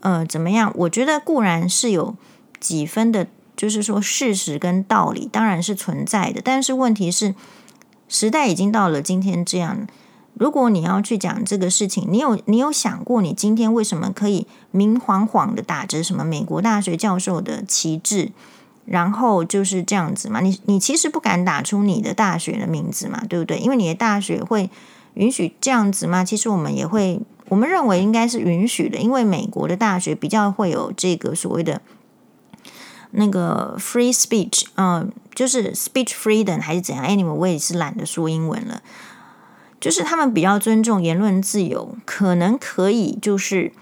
[0.00, 0.72] 呃，怎么样？
[0.76, 2.14] 我觉得固然是有
[2.58, 7.34] 几分的，就是说事实跟道理当然是存在的，但是问题是，
[8.08, 9.86] 时代已经到了今天这样。
[10.34, 18.32] 如果你要去讲这个事情，你有你有想过，你今天为什么可以明晃晃的打着什么美国大学教授的旗帜？
[18.84, 23.58] 然后就是这样子嘛，你你其实不敢打出你的大学的名字嘛，对不对？
[23.58, 24.68] 因为你的大学会
[25.14, 26.24] 允许这样子吗？
[26.24, 31.80] 其实我们也会，我们认为应该是允许的，因为美国的大学比较会有这个所谓的
[33.12, 38.82] 那个 free speech，嗯，就是 speech freedom 还是怎样？Anyway，我也是懒得说英文了，
[39.80, 43.72] 就是他们比较尊重言论自由，可能可以就是。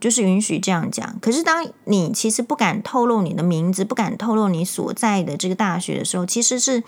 [0.00, 6.82] 就是允许这样讲，可是当你其实不敢透露你的名字，不敢透露你所在的这个大学的时候，其实是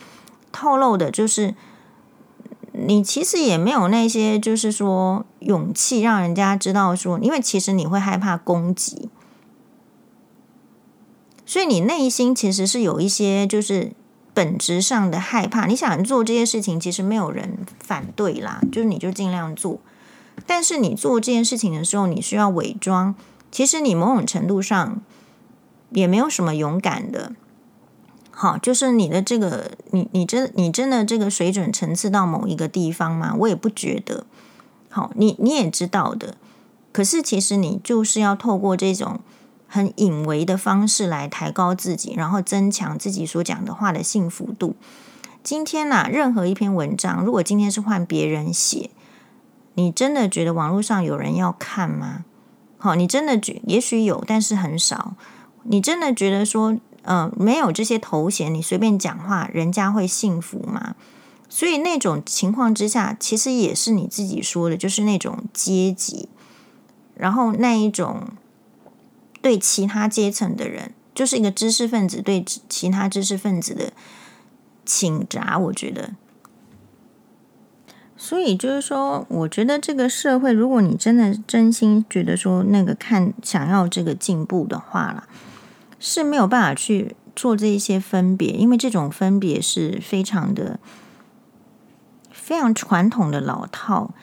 [0.50, 1.54] 透露的，就是
[2.72, 9.10] 你其实也没有那些，就是说勇气让人家知道说，因为其实你会害怕攻击，
[11.52, 13.92] 所以你内心其实是有一些就是
[14.32, 15.66] 本质上的害怕。
[15.66, 19.78] 你想做这些事情，其实没有人反对啦，就是你就尽量做。
[20.46, 23.14] 但是你做这件事情的时候，你需要伪装。
[23.50, 25.02] 其实你某种程度上
[25.90, 27.34] 也没有什么勇敢的。
[28.30, 33.34] 好，就是你的这个，你你真你真的这个水准层次到某一个地方吗？
[33.38, 34.24] 我也不觉得。
[34.88, 36.36] 好，你你也知道的。
[36.92, 39.20] 可是其实你就是要透过这种
[39.72, 44.76] 很隐微的方式来抬高自己，然后增强自己所讲的话的信服度。
[45.42, 48.90] 今天呐、任何一篇文章，如果今天是换别人写。
[49.72, 52.26] 你真的觉得网络上有人要看吗？
[52.76, 55.14] 好，你真的觉也许有，但是很少。
[55.62, 60.94] 你真的觉得说，呃，没有这些头衔，你随便讲话，人家会信服吗？
[61.48, 66.28] 所以那种情况之下，其实也是你自己说的，就是那种阶级，
[67.14, 68.28] 然后那一种
[69.42, 73.92] 对其他阶层的人，就是一个知识分子对其他知识分子的
[74.86, 76.14] 倾轧，我觉得。
[78.16, 85.26] 所以就是说，我觉得这个社会，如果你真的真心觉得说那个看想要这个进步的话啦，
[85.98, 90.78] 是没有办法去做这一些分别，因为这种分别是非常的
[92.30, 94.14] 非常传统的老套。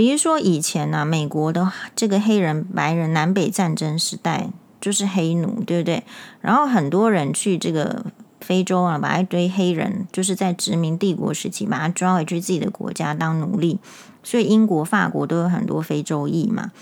[0.00, 4.48] 比如说以前呢、啊，美国的这个黑人白人南北战争时代
[4.80, 6.04] 就是黑奴，对不对？
[6.40, 8.06] 然后很多人去这个。
[8.40, 13.78] 非洲啊，把一堆黑人，就是在殖民帝国时期，把他抓回去自己的国家当奴隶，
[14.22, 16.72] 所以英国、法国都有很多非洲裔嘛。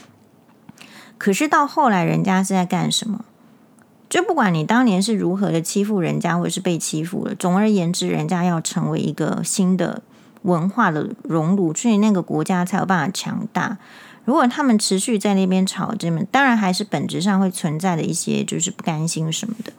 [1.18, 3.24] 可是到后来，人家是在干什么？
[4.08, 10.00] 就不管你当年是如何的欺负人家，或者是被欺负了，总而言之，人家要成为一个新的
[10.42, 13.78] 文化的熔炉，所以那个国家才有办法强大。
[14.24, 19.72] 如果他们持续在那边吵这么，当然还是本质上会存在的一些，就是不甘心什么的。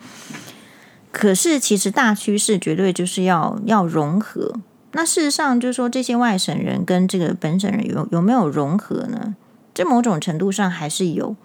[1.12, 4.56] 可是，其实大趋势绝对就是要要融合。
[4.94, 9.36] 那事实上，就是说这些外省人跟这个本省人有有没有融合呢？
[9.74, 11.36] 这某种程度上还是有。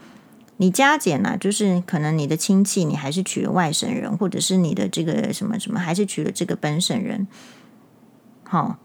[0.57, 7.27] 你加减呢、啊，就是可能你的亲戚你还是娶了外省人，或者是你的这个什么什么还是娶了这个本省人。
[8.45, 8.79] 好，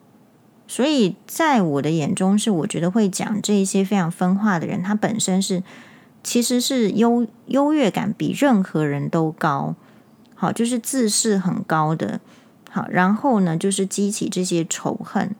[0.69, 5.63] 所以在我的眼中，是我觉得会讲这一些非常分化的人，他本身是
[6.23, 9.73] 其实是优优越感比任何人都高。
[10.35, 12.19] 好，就是自视很高的，
[12.69, 15.35] 好，然后呢，就是激起这些仇恨。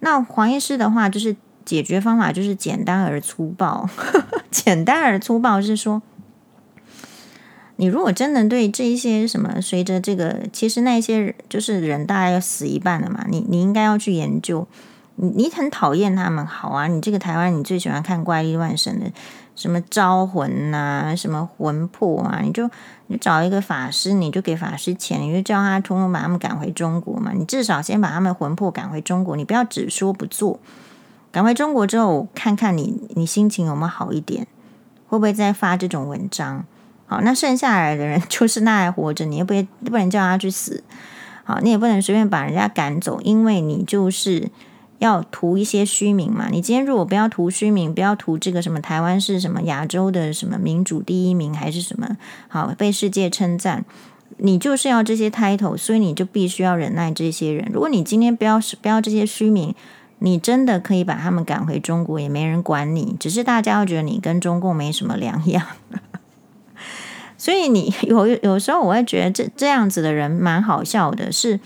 [0.00, 3.88] 那黄医师的话，就是解决方法就是简单而粗暴。
[4.52, 6.02] 简单而粗暴是说，
[7.76, 14.66] 你如果真的对这一些什么，随着这个，其实那些就是人大概要死一半了嘛，你你应该要去研究。
[15.16, 19.06] 你你很讨厌他们，好啊，你这个台湾，你最喜欢看怪力乱神的。
[19.54, 22.40] 什么招魂呐、什么魂魄啊？
[22.42, 22.68] 你就
[23.06, 27.30] 你找一个法师，你就给法师钱，你就叫他通通把他们赶回中国嘛。
[27.32, 30.58] 你至少先把他们魂魄赶回中国，你不要只说不做。
[31.30, 34.48] 赶回中国之后，看看你你心情有没有好一点，
[35.06, 36.64] 会不会再发这种文章？
[37.06, 40.82] 好，那剩下来的人 就是那还活着，你也不不能叫他去死。
[41.44, 44.50] 好，你也不能随便把人家赶走，因为你就是。
[45.00, 46.48] 要图一些虚名嘛？
[46.50, 52.16] 你今天如果不要图虚名，不要图这个什么台湾是什么亚洲的什么民主第一名，还是什么
[52.48, 53.84] 好被世界称赞？
[54.38, 57.68] 你就是要这些 title，所以你就必须要忍耐这些人。
[57.72, 59.74] 如果你今天不要不要这些虚名，
[60.20, 63.16] 你真的可以把他们赶回中国，也没人管你。
[63.20, 65.66] 只是大家会觉得你跟中共没什么两样。
[67.44, 71.60] 所以你 有有时候我会觉得这这样子的人蛮好笑的，是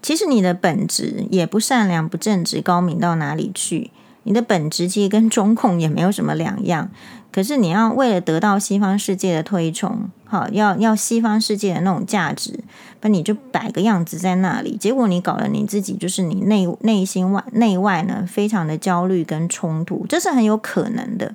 [0.00, 3.90] 其实你的本质也不善良、不正直、高明到哪里去。
[4.22, 6.88] 你的本质其实跟中共也没有什么两样。
[7.30, 12.58] 可是你要为了得到西方世界的推崇，好，要要西方世界的那种价值，
[13.02, 21.34] 那你就摆个样子在那里，结果你搞得你自己就是你内内心外内外呢，非常的焦虑跟冲突，这是很有可能的。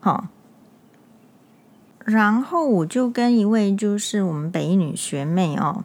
[0.00, 0.26] 好，
[2.06, 5.84] 然后我就跟一位就是我们北一女学妹哦，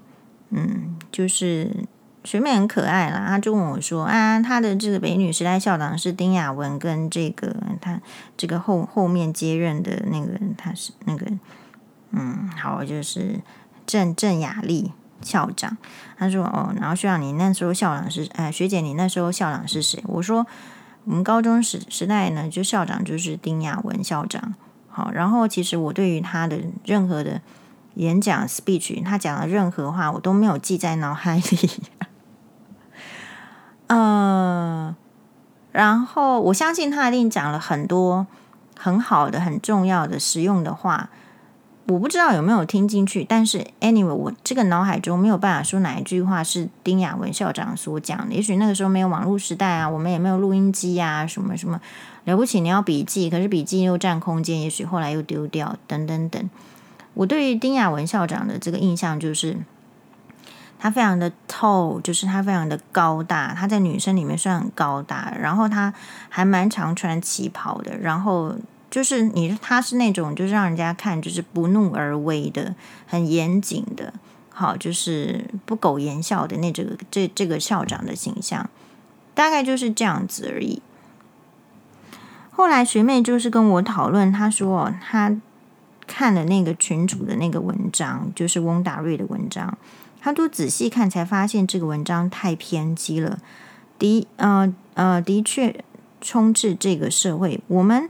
[0.51, 1.86] 嗯，就是。
[2.24, 7.99] 学妹很可爱啦，她就问我说：“啊，她的这个北女时代校长是丁雅文，跟这个她
[8.38, 11.26] 这个后后面接任的那个，她是那个，
[12.11, 13.39] 嗯，好，就是
[13.88, 14.91] 郑郑雅丽
[15.24, 15.76] 校长。”
[16.15, 18.30] 她说：“哦，然后学长，你那时候校长是？
[18.36, 20.45] 哎，学姐，你那时候校长是谁？”我说
[21.05, 24.53] ：“我们高中时时代呢，就校长就是丁雅文校长。”
[24.92, 27.42] 好，然后其实我对于他的任何的
[27.96, 31.84] 演讲 speech，他讲的任何话，我都没有记在脑海里。
[33.88, 34.96] 呃，
[35.72, 38.28] 然后我相信他一定讲了很多
[38.78, 41.10] 很好的、很重要的、实用的话。
[41.88, 48.34] 我不知道有没有听进去，但是 anyway，我这个脑海中没有办法说哪一句话是丁雅文校长所讲的。
[48.34, 51.82] 也许那个时候没有网络时代啊，我们也没有录音机啊，什么什么
[52.25, 56.49] 了不起，你要笔记，可是笔记又占空间，也许后来又丢掉，等等等。
[57.13, 59.57] 我对于丁雅文校长的这个印象就是。
[60.84, 65.93] 他非常的 tall，就是他非常的高大，他在女生里面算很高大，然后他
[66.27, 68.55] 还蛮常穿旗袍的，然后
[68.92, 72.76] 就是你他是那种就是让人家看就是不怒而威的，
[73.08, 74.14] 很严谨的，
[74.50, 78.70] 好，就是不苟言笑的那这个这这个校长的形象，
[79.34, 80.82] 大概就是这样子而已。
[82.52, 85.36] 后来学妹就是跟我讨论，她说她
[86.06, 89.78] 看了那个群主的那个文章，就是翁达瑞的文章。
[90.20, 93.39] 她都仔细看，才发现这个文章太偏激了。
[93.98, 95.84] 的，呃呃，的确
[96.20, 97.62] 充斥这个社会。
[97.68, 98.10] 我们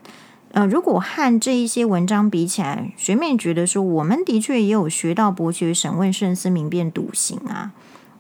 [0.54, 7.72] 呃，如果和这一些文章比起来，学妹觉得说，我们的确也有学到博学、审问、慎思、明辨、笃行啊，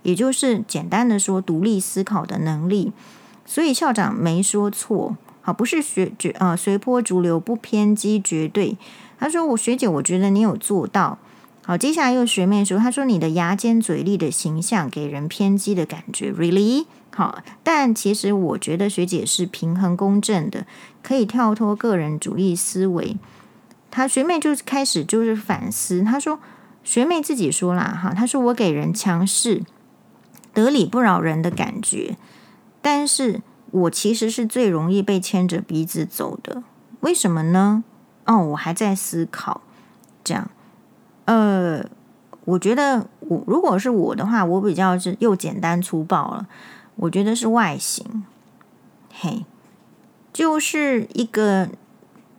[0.04, 2.94] 也就是简单的说，独立思考的能力。
[3.46, 8.78] 所以校长没说错，好，不是学绝呃随波逐流、不偏激、绝对。
[9.20, 11.18] 他说：“我学姐，我觉得你有做到。”
[11.64, 16.86] 好，接下来又学妹说，她说你的牙尖嘴利的形象给人偏激的感觉，really？
[17.14, 20.66] 好，但其实我觉得学姐是平衡公正的，
[21.04, 23.18] 可以跳脱个人主义思维。
[23.90, 26.40] 她学妹就开始就是反思，她说
[26.84, 29.64] 学妹自己说啦，哈，她说我给人强势、
[30.54, 32.16] 得理不饶人的感觉，
[32.82, 33.42] 但是
[33.72, 36.64] 我其实是最容易被牵着鼻子走的，
[37.02, 37.84] 为什么呢？
[38.26, 39.62] 哦，我还在思考，
[40.24, 40.50] 这样。
[41.26, 41.84] 呃，
[42.46, 46.48] 我觉得我如果是我的话，我比较是又简单粗暴了。
[46.96, 48.24] 我觉得是外形，
[49.12, 49.46] 嘿，
[50.32, 51.70] 就是一个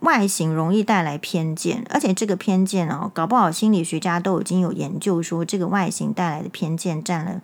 [0.00, 7.40] 外形容易带来偏见，而且这个偏见哦，搞不好心理学家都已经有研究说，这个外形带来的偏见占了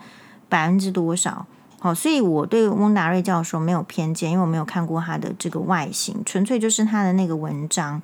[0.48, 1.46] 百分之多少。
[1.80, 8.02] 好，所以我对翁达瑞教授没有偏见，因为我没有看过他的这个外形，纯粹就是他的那个文章。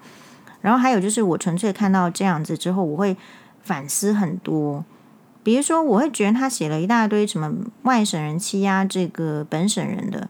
[0.61, 3.17] 然后还有就是，我纯粹看到这样子之后，我会
[3.63, 4.85] 反思很多。
[5.45, 10.29] 比如说，我会觉得他写了一大堆什么外省人欺压这个本省人的，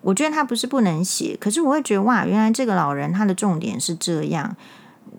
[0.00, 4.56] 我觉得他不是不能写，可是我会觉得哇，原来这个老人他的重点是这样。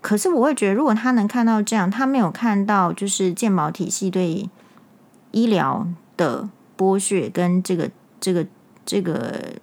[0.02, 4.50] 可是我会觉得，如果他能看到这样，他没有看到就是健保体系对
[5.30, 5.86] 医疗
[6.16, 7.90] 的剥削跟这个
[8.20, 8.46] 这个
[8.84, 9.54] 这个。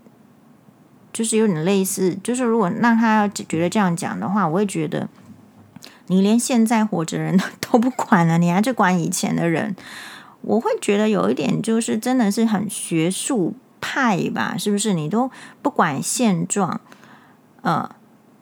[1.13, 5.07] 就是有点类似，就是如果让他要觉得这样讲的话，我会觉得
[6.07, 9.75] 你连现在活着人 都不管了，你还去管以前的人？
[10.41, 14.93] 我会觉得有一点就是真的是很学术派吧，是不是？
[14.93, 15.31] 你都
[15.61, 16.81] 不管现状，
[17.61, 17.89] 呃，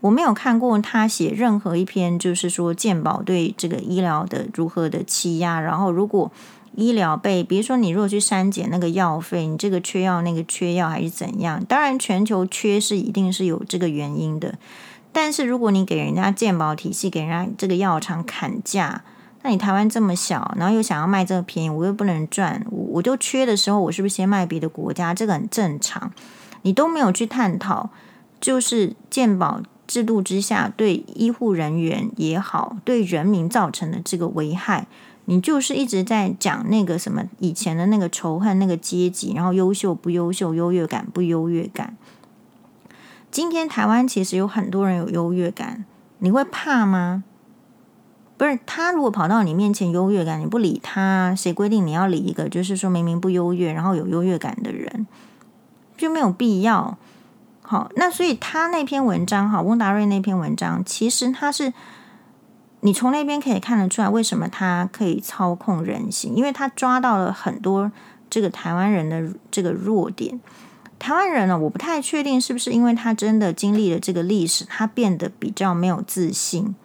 [0.02, 6.32] 我没有看过他写任何一篇，就是说健保对这个医疗的如何的欺压，然后如果。
[6.74, 11.62] 医疗被，比如说你如果去删减那个药费，你这个缺药那个缺药还是怎样？
[11.66, 14.58] 当然，全球缺是一定是有这个原因的。
[15.12, 19.04] 但是如果你给人家健保体系，给人家这个药厂砍价，
[19.44, 25.14] 那你台湾这么小，然后又想要卖这么便宜，我又不能赚，我我就缺的时候，我是不是先卖别的国家？
[25.14, 26.12] 这个很正常。
[26.62, 27.90] 你都没有去探讨，
[28.40, 34.88] 就是健保制度之下对医护人员也好，对人民造成的这个危害，
[35.26, 41.98] 你就是一直在讲那个什么以前的那个仇恨、那个阶级，然后优秀不优秀、优越感不优越感。
[43.32, 45.86] 今天台湾其实有很多人有优越感，
[46.20, 47.24] 你会怕吗？
[48.38, 55.08] 不是他如果跑到你面前优越感，你不理他，谁规定你要理一个就是说明明不优越，然后有优越感的人，
[55.96, 56.98] 就没有必要。
[57.62, 61.72] 好，那所以他那篇文章，哈，翁达瑞那篇文章，其实他是，
[62.82, 67.90] 你从那边可以看得出来，为什么他可以操控人心，因为他抓到了很多
[68.30, 70.42] 这个台湾人的这个弱点。
[71.02, 76.76] 台湾人呢，我不太确定是不是因为他真的经历了这个历史，他变得比较没有自信。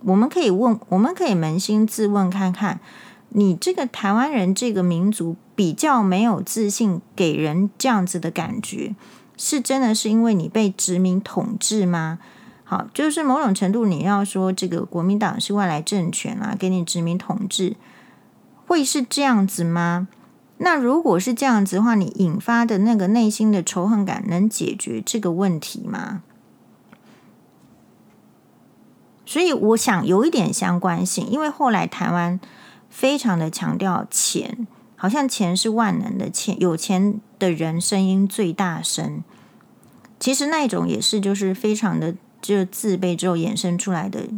[0.00, 2.80] 我们可以问，我们可以扪心自问看看，
[3.28, 8.94] 你这个台湾人这个民族比较没有自信，给人这样子的感觉。
[9.36, 12.18] 是真的是因为你被殖民统治吗？
[12.64, 17.76] 好，就是某种程度你要说这个国民党是外来政权啊，给你殖民统治，
[18.66, 20.08] 会是这样子吗？
[20.58, 26.22] 那如果是这样子的话，你引发的那个内心的仇恨感能解决这个问题吗？
[29.24, 32.40] 所以我想有一点相关性，因为后来台湾
[32.88, 34.66] 非常的强调钱。
[35.00, 39.22] 好像钱是万能的，钱有钱的人声音最大声。
[40.18, 44.28] 其实那种也是，就是非常的就自卑之后衍生出来的，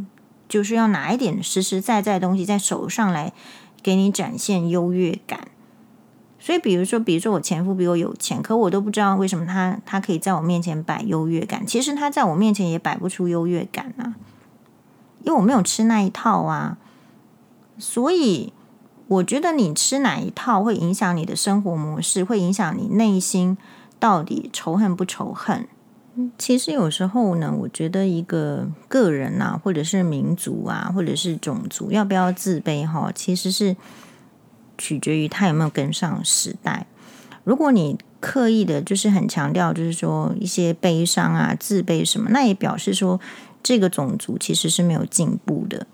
[0.47, 3.33] 就是要拿一点实实在在的东西在手上来
[3.83, 5.49] 给你展现优越感。
[6.41, 11.65] 所以，比如说，比如说我前夫比我有钱，可我都不知道为什么他他可以在我面前摆优越感。
[11.67, 14.17] 其实他在我面前也摆不出优越感啊，
[15.23, 16.79] 因为我没有吃那一套啊，
[17.79, 18.53] 所以。
[19.11, 23.59] 我觉得你吃哪一套会影响你的生活模式，会影响你内心
[23.99, 25.67] 到底仇恨不仇恨。
[26.39, 33.75] 其实有时候呢，我觉得一个个人啊，或者是民族啊，或者是种族，要不要自卑哈，其实是
[34.81, 36.87] 取决于他有没有跟上时代。
[37.45, 43.21] 如果你刻意的，就是很强调，就是说一些悲伤啊、自卑什么，那也表示说
[43.63, 45.87] 这个种族其实是没有进步的。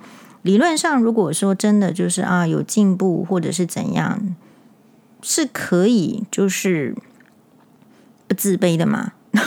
[0.43, 4.34] 理论上，如果说真的就是啊有进步或者是怎样，
[5.20, 6.95] 是可以就是
[8.28, 9.12] 不自卑的嘛。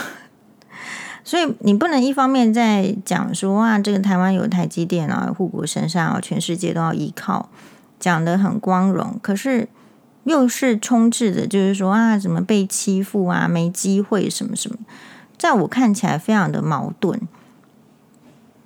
[1.22, 7.50] 所以你不能一方面在讲说啊，这个台湾有台积电啊，护国神山啊，全世界都要依靠，
[8.00, 9.68] 讲得很光荣，可是
[10.24, 14.78] 又是充斥着就是说啊，怎么被欺负啊，没机会什么什么，
[15.38, 17.20] 在我看起来非常的矛盾。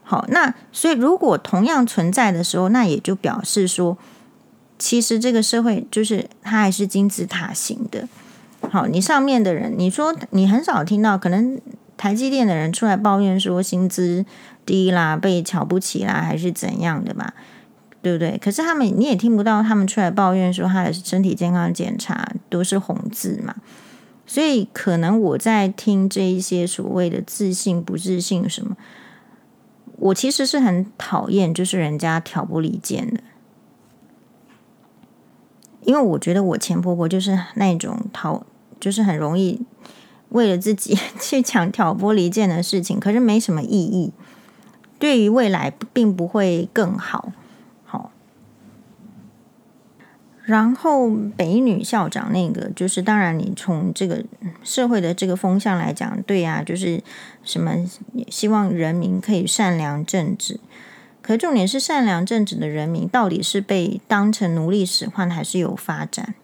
[0.03, 3.97] 好，那所以如果同样存在的时候，那也就表示说，
[4.79, 8.07] 其实这个社会就是它还是金字塔型的。
[8.71, 11.59] 好，你上面的人，你说你很少听到，可能
[11.97, 14.27] 台积电的人出来抱怨说薪资
[14.67, 17.33] 低啦，被瞧不起啦，还是怎样的吧？
[18.05, 18.37] 对不对？
[18.37, 23.55] 可是他们你也听不到他们出来抱怨说他的身体健康检查都是红字嘛。
[24.27, 28.77] 所以可能我在听这一些所谓的自信不自信什么。
[29.97, 33.23] 我其实是很讨厌，就是人家挑拨离间的，
[35.83, 38.45] 因为我觉得我前婆婆就是那种讨，
[38.79, 39.63] 就是很容易
[40.31, 44.13] 为了自己 去讲挑拨离间的事情，可是没什么意义，
[44.99, 47.33] 对于未来并不会更好。
[50.47, 54.23] 然后北女校长那个，就是当然你从这个
[54.63, 57.03] 社会的这个风向来讲，对呀、就是
[57.43, 57.75] 什么
[58.29, 60.61] 希望人民可以善良正直。
[61.23, 66.35] 可重点是善良正直的人民到底是被当成奴隶使唤，还是有发展？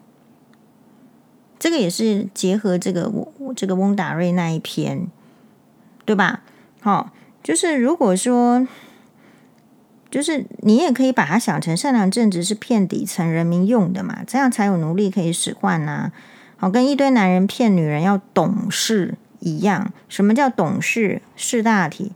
[1.59, 5.07] 这个也是结合这个我这个翁达瑞那一篇，
[6.05, 6.41] 对吧？
[6.79, 7.11] 好，
[7.43, 8.67] 就是如果说。
[10.11, 16.11] 就是你也可以把它想成善良正直是骗底层人民用的嘛，这样才有奴隶可以使唤呐、
[16.57, 19.93] 好，跟一堆男人骗女人要懂事一样。
[20.09, 21.21] 什么叫懂事？
[21.37, 22.11] 识大体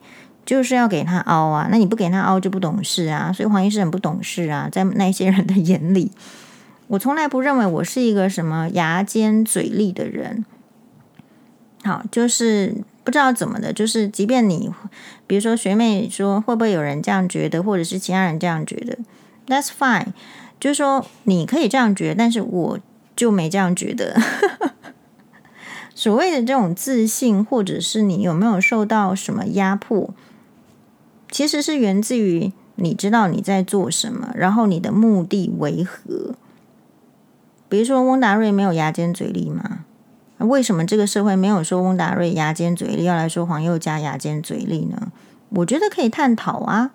[0.46, 1.70] 就是要给他凹啊。
[1.72, 3.32] 那你不给他凹就不懂事啊。
[3.32, 6.12] 所以黄医师很不懂事啊，在那些人的眼里，
[6.88, 10.44] 我从来不认为我是一个什么牙尖嘴利的人。
[11.84, 12.76] 好，就是。
[13.06, 14.70] 不知道怎么的，就是即便你，
[15.28, 18.98] 比如说学妹说会不会有人这样觉得，或者是其他人这样觉得
[19.48, 20.08] ，That's fine。
[20.60, 22.80] 就是说你可以这样觉得，但是我
[23.16, 24.20] 就没这样觉得。
[25.94, 30.14] 所谓的这种自信，或者是你有没有受到什么压迫，
[31.30, 36.34] 其实是源自于你知道你在做什么，然后你的目的为何。
[37.70, 39.86] 比如说翁达瑞没有牙尖嘴利吗？
[40.40, 45.12] 为什么这个社会没有说翁达瑞牙尖嘴利，要来说黄宥嘉牙尖嘴利呢？
[45.50, 46.92] 我觉得可以探讨啊。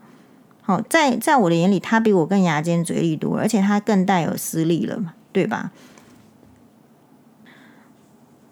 [0.60, 5.72] 好，在在我的眼里，他比我更牙尖嘴利多，而且他更带有私利了嘛，对吧？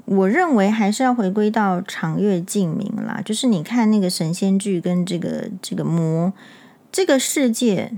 [0.06, 6.32] 我认为还是要回归到长月烬明啦，就是你看那个神仙剧跟这个这个魔
[6.90, 7.92] 这个世界。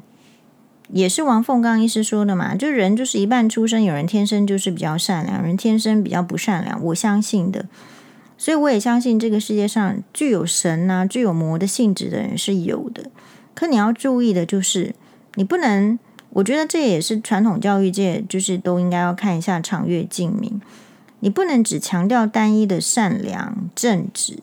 [0.92, 7.66] 也是王凤刚医师说的嘛，就人就是一半出生，有人天生就是比较善良，人天生比较不善良，我相信的。
[8.36, 13.04] 所以我也相信这个世界上具有神呐、具有魔的性质的人是有的。
[13.54, 14.94] 可你要注意的就是，
[15.34, 15.98] 你不能，
[16.30, 20.60] 我觉得这也是传统教育界就是都应该要看一下长月烬明，
[21.20, 24.38] 你不能只强调单一的善良正直，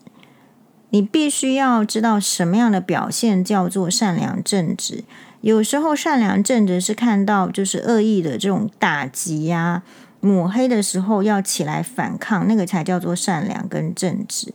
[0.91, 5.03] 你必须要知道什么样的表现叫做善良正直。
[5.41, 9.83] 有时候善良正直是看到就是恶意的这种打击呀、
[10.19, 14.53] 抹黑的时候要起来反抗，那个才叫做善良跟正直。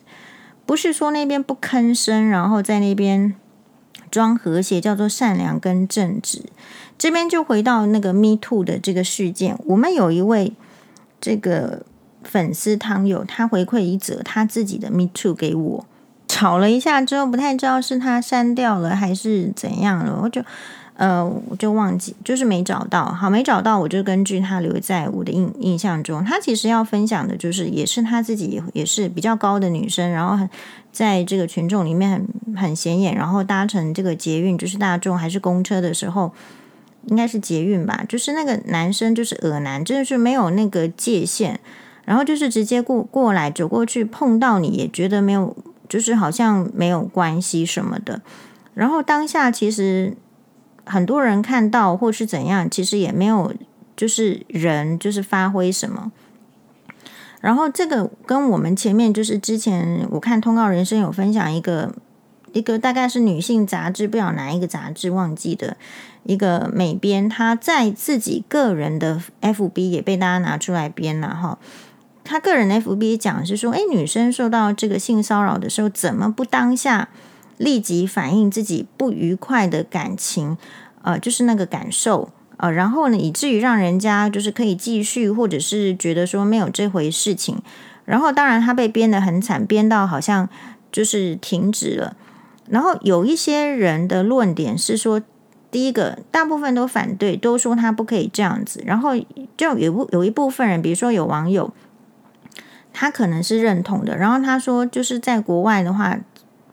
[0.66, 3.34] 不是说那边不吭声，然后在那边
[4.10, 6.44] 装和谐，叫做善良跟正直。
[6.98, 10.52] 这边就回到那个 Me Too 的这个事件，我们有一位
[11.20, 11.84] 这个
[12.22, 15.86] 粉丝汤友，他回馈一则他自己的 Me Too 给我。
[16.42, 20.42] 吵了一下之后，不太知道是他删掉了还是怎样了，我就
[20.96, 23.04] 呃我就忘记，就是没找到。
[23.04, 30.50] 好，没找到，我就根据他留在我的印印象中，他其实要分享的就是，也是他自己也是比较高的女生，然后很
[30.90, 36.32] 在这个群众里面很很显眼，然后搭乘这个捷运，就是大众还是公车的时候，
[37.06, 41.60] 应该是捷运吧，就是那个男生就是恶男，真的是没有那个界限，
[42.04, 45.56] 然后就是直接过过来走过去碰到你也觉得没有。
[45.92, 48.22] 就是好像没有关系什么的，
[48.72, 50.16] 然后当下其实
[50.86, 53.52] 很多人看到或是怎样，其实也没有
[53.94, 56.10] 就是人就是发挥什么。
[57.42, 61.94] 然后这个跟我们前面就是之前我看通告人生有分享一个
[62.54, 65.76] 一个大概是女性杂志，不晓得哪一个杂志忘记的
[66.22, 71.58] 一个美编，她在自己个人的 FB 也被大家拿出来编了哈。
[72.24, 77.08] 他个人 FB 讲是说，诶，女生受到这个性骚扰的时候，怎么不当下
[77.58, 80.56] 立即反映自己不愉快的感情？
[81.02, 87.60] 呃，就是那个感受，呃，然后呢，以至于让人家就是可以继续，或者是觉得说没有这回事情。
[88.04, 90.48] 然后，当然他被编得很惨，编到好像
[90.92, 92.16] 就是停止了。
[92.68, 95.20] 然后有一些人的论点是说，
[95.72, 98.80] 第一个，大部分都反对，都说他不可以这样子。
[98.86, 99.10] 然后
[99.56, 101.72] 就有部有一部分人，比如说有网友。
[102.92, 106.18] 他可能是认同的，然后他说，就是在国外的话，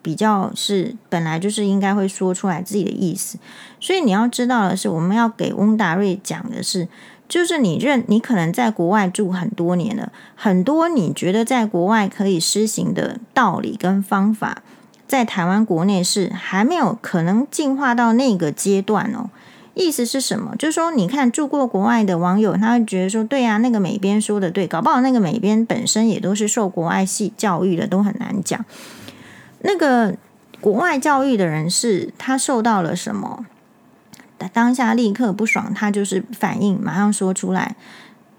[0.01, 3.37] 比较是本来就是应该会说出来自己的意思。
[3.79, 6.87] 所以你要知道的是，我们要给翁达瑞讲的是，
[7.27, 14.63] 就是你认你可能在国外住很多年了，很多你觉得在国外可以施行的道理跟方法，
[15.07, 19.29] 在台湾国内是还没有可能进化到那个阶段哦。
[19.79, 20.53] 意思是什么？
[20.57, 28.65] 就是说，你看住过国外的网友，他会觉得说，对、啊，那个美编说的对，搞不好那个美编本身也都是受国外系教育的，都很难讲。
[29.61, 30.15] 那个
[30.59, 33.45] 国外教育的人士，他受到了什么？
[34.51, 37.75] 当下立刻不爽，他就是反应，马上说出来。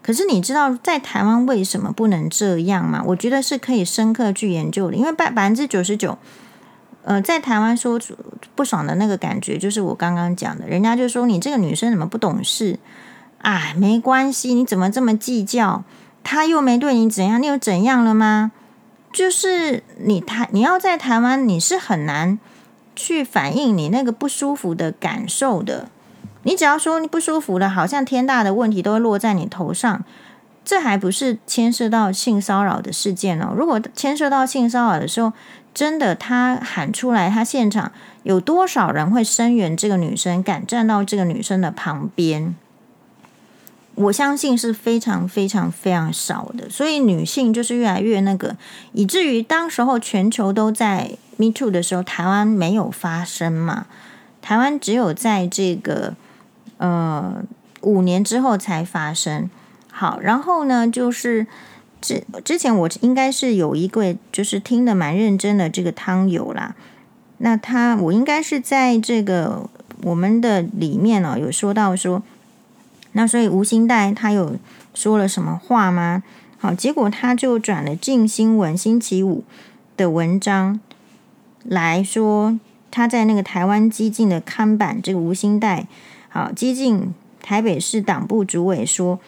[0.02, 3.02] 可是你知道在台湾为什么不能这样吗？
[3.06, 6.18] 我觉得是可以深刻去研究的，因为百百分之九十九。
[7.02, 7.98] 呃，在台湾说
[8.54, 12.78] 不爽的那个感觉，就是我刚刚讲的，人家就说你这个女生怎么不懂事？
[13.38, 15.82] 哎，没关系，你怎么这么计较？
[16.22, 18.52] 他又没对你怎样，你又怎样了吗？
[19.12, 22.38] 就是你台你要在台湾，你是很难
[22.94, 25.88] 去反映你那个不舒服的感受的。
[26.42, 30.04] 你只要说你不舒服了，好像天大的问题都会落在你头上。
[30.62, 33.52] 这还不是牵涉到性骚扰的事件哦。
[33.56, 35.32] 如果牵涉到性骚扰的时候，
[35.80, 37.90] 真的，他喊出来，他现场
[38.22, 42.54] 有多少人会声援这个女生，敢站到这个女生的旁边？
[43.94, 46.68] 我相信是非常非常非常少的。
[46.68, 48.58] 所以女性就是越来越那个，
[48.92, 53.86] 以至于当时候全球都在 Me Too 的时候，台湾没有发生嘛？
[54.42, 56.14] 台湾只有在这个
[56.76, 57.42] 呃
[57.80, 59.48] 五年之后才发生。
[59.90, 61.46] 好，然后呢，就是。
[62.00, 66.74] 之之前我应该是有一个就是听得蛮认真的这个汤友啦，
[67.38, 69.68] 那他我应该是在这个
[70.02, 72.22] 我们的里面哦有说到说，
[73.12, 74.56] 那所以吴兴岱他有
[74.94, 76.22] 说了什么话吗？
[76.58, 79.44] 好，结果他就转了镜新闻星期五
[79.96, 80.80] 的文章
[81.64, 82.58] 来说，
[82.90, 85.84] 他在那个台湾激进的看板，这个吴兴岱
[86.28, 89.20] 好激进台北市党部主委说。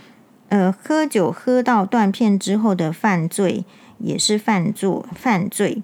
[0.53, 3.65] 呃，喝酒喝到断片之后的犯罪
[3.97, 5.83] 也是犯罪犯罪。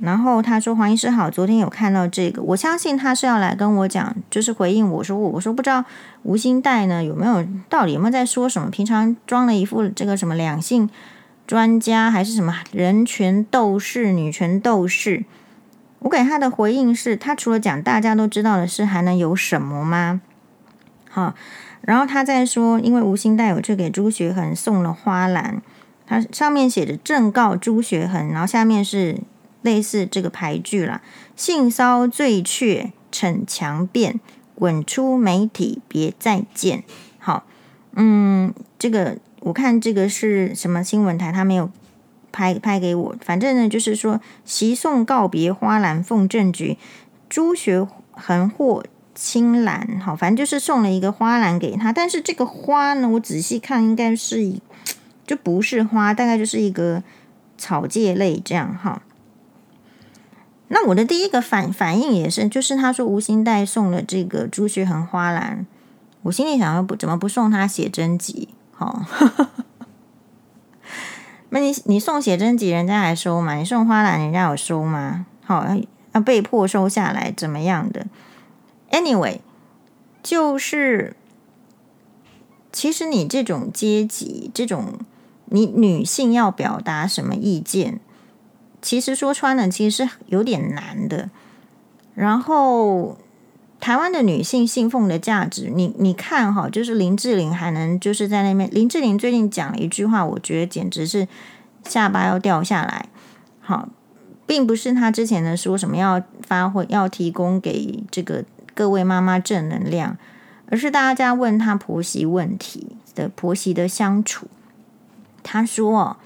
[0.00, 5.84] 然后他说：“黄医师好，昨天有看到这个，我相信他是要来跟我讲，就是回应我说，我我说不知道
[6.24, 8.68] 吴欣岱呢有没有到底有没有在说什么？
[8.70, 10.90] 平常装了一副这个什么两性
[11.46, 15.24] 专家，还是什么人权斗士、女权斗士？
[16.00, 20.20] 我给他的回应是他除了讲大家都知道的事，还能有什么吗？
[21.08, 21.34] 好，
[21.86, 25.62] 然后他在说，因为吴欣岱有去给朱学恒送了花篮，
[26.06, 29.18] 他上面写着‘正告朱学恒’，然后下面是。”
[29.64, 31.00] 类似这个牌句啦，
[31.36, 34.20] 性骚罪确，逞强辩，
[34.54, 36.84] 滚出媒体，别再见。
[37.18, 37.46] 好，
[37.94, 41.70] 嗯，这个我看这个是什么新闻台，他没有
[42.30, 43.16] 拍拍给我。
[43.22, 46.76] 反正呢，就是说，习送告别花篮奉正局，
[47.30, 50.00] 朱学恒获青兰。
[50.00, 51.92] 好，反正就是送了一个花篮给他。
[51.92, 54.54] 但是这个花呢，我仔细看，应该是
[55.26, 57.02] 就不是花，大概就是一个
[57.56, 59.02] 草芥类这样哈。
[60.68, 65.64] 那我的第一个反反应也是，就是他说吴欣岱送了这个朱学恒花篮，
[66.22, 68.48] 我心里想说不怎么不送他写真集？
[68.72, 69.02] 好，
[71.50, 73.54] 那你你送写真集人家还收吗？
[73.54, 75.26] 你送花篮人家有收吗？
[75.44, 75.64] 好，
[76.12, 78.06] 要被迫收下来怎么样的
[78.94, 79.40] ？Anyway，
[80.22, 81.16] 就是
[82.70, 85.00] 其实你这种阶级，这种
[85.46, 87.98] 你女性要表达什么意见？
[88.80, 91.30] 其实说穿了，其实是有点难的。
[92.14, 93.16] 然后，
[93.80, 98.70] 台湾的女性信奉的价值，你你看哈，就是林志玲还能就是在那边。
[98.72, 101.26] 林志玲最近讲了一句话，我觉得简直是
[101.84, 103.08] 下巴要掉下来。
[103.60, 103.88] 好，
[104.46, 108.44] 并不是她之前的说什么要发挥，要提供给这个
[108.74, 110.18] 各位妈妈正能量，
[110.68, 114.48] 而是大家问她婆媳问题的婆媳的相处，
[115.42, 116.16] 她说。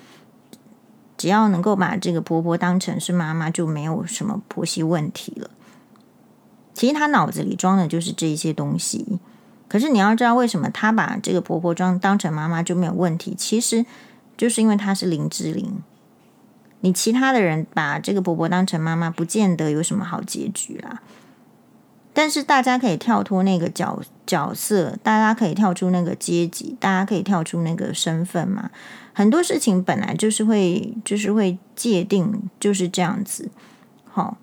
[1.17, 5.51] 只要能够把这个婆婆当成是妈妈，就没有什么婆媳问题了。
[6.73, 9.19] 其实她脑子里装的就是这些东西。
[9.67, 13.35] 可是你要知道，为什么她把这个婆婆装当成妈妈就没有问题？
[13.37, 13.85] 其实
[14.37, 15.83] 就是因为她是林志玲。
[16.83, 21.03] 你其他的人把这个婆婆当成妈妈，不见得有什么好结局啦。
[22.19, 28.73] 但是大家可以跳脱那个角角色，大家可以跳出那个阶级，大家可以跳出那个身份嘛。
[29.13, 33.49] 很多事情本来就是会，就是会界定，就是这样子。
[34.05, 34.37] 好，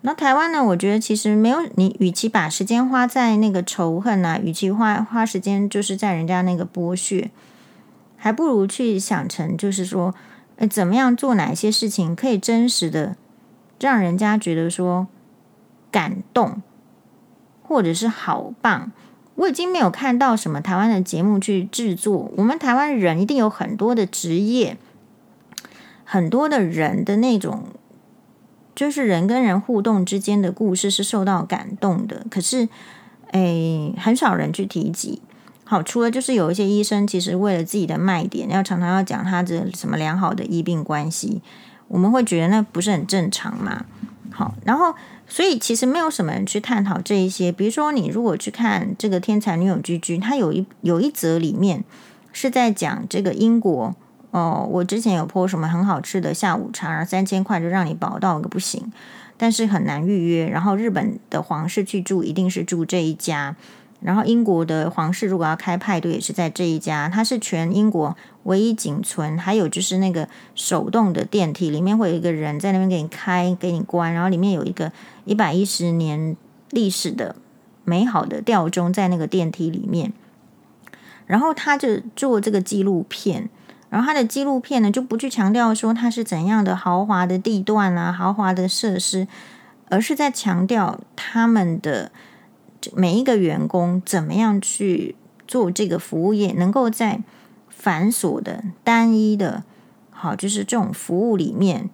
[0.00, 0.64] 那台湾呢？
[0.64, 7.30] 我觉得其实没有你，与其把时间花在那个仇恨啊，与其花花时间就是在人家那个剥削，
[8.16, 10.14] 还不如去想成就是说，
[10.56, 13.16] 诶，怎么样做哪些事情可以真实的
[13.78, 15.08] 让人家觉得说
[15.90, 16.62] 感动，
[17.70, 18.90] 或者是好棒。
[19.36, 22.32] 我已经没有看到什么台湾的节目去制作。
[22.36, 24.76] 我们台湾人一定有很多的职业，
[26.04, 27.68] 很多的人的那种，
[28.74, 32.26] 就是人跟人互动之间的故事是受到感动的。
[32.28, 32.68] 可是，
[33.30, 35.22] 诶，很少人去提及。
[35.62, 41.40] 好，除了就是有一些医生，其实为了自己的卖点，要常常要讲他的什么良好的医病关系，
[41.86, 43.86] 我们会觉得那不是很正常嘛。
[44.32, 44.92] 好，然后。
[45.30, 47.52] 所以其实没有什么人去探讨这一些。
[47.52, 51.84] 比如说，你如果去看这个《天才女友居居》，它有一有一则里面
[52.32, 53.94] 是在讲这个英国
[54.32, 54.68] 哦。
[54.68, 58.92] 我之前有泼什么很好吃的下午茶，三千块就让你饱到个不行，
[59.36, 60.48] 但是很难预约。
[60.48, 63.54] 然后日本的皇室去住，一定是住这一家。
[64.02, 67.10] 然后英国的皇室如果要开派对，也是在这一家。
[67.10, 74.90] 它是全英国唯一仅存，还有就是那个手动的电梯，里面会有一个人在那边给你开、给你关，然后里面有一个
[75.26, 76.34] 一百一十年
[76.70, 77.36] 历史的
[77.84, 80.14] 美好的吊钟在那个电梯里面。
[81.26, 83.50] 然后他就做这个纪录片，
[83.90, 89.28] 然后他的纪录片呢就不去强调说它是怎样的豪华的地段啊、豪华的设施，
[89.90, 92.10] 而是在强调他们的。
[92.94, 95.14] 每一个员工怎么样去
[95.46, 97.20] 做这个服务业，能够在
[97.68, 99.64] 繁琐的、单一的，
[100.10, 101.90] 好，就是这种服务里面，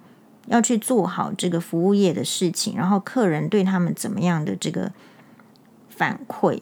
[0.47, 4.93] 要去做好这个服务业的事情，然后客人对他们怎么样的这个
[5.89, 6.61] 反馈，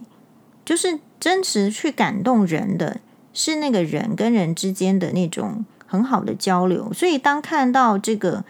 [0.65, 3.01] 就是真实去感动人的，
[3.33, 6.93] 是那个人跟人之间的那种很好的交流。
[6.93, 8.45] 所以当看到这个，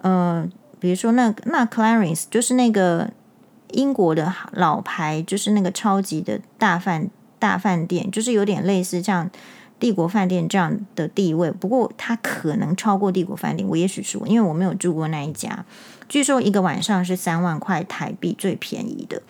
[0.00, 0.48] 呃，
[0.80, 3.10] 比如说那那 Clarence 就是那个。
[3.72, 7.08] 英国的老牌就是那个超级的大饭
[7.38, 9.30] 大饭店，就是有点类似像
[9.80, 11.50] 帝国饭店这样的地位。
[11.50, 15.64] 不过它可能超过帝国饭店，我也许说，因为我没有住过那一家。
[16.08, 19.22] 据说一个晚上是三万块台币，最便宜的。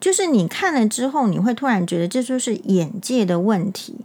[0.00, 4.04] 就是你看了之后，你会突然觉得这就是眼界的问题。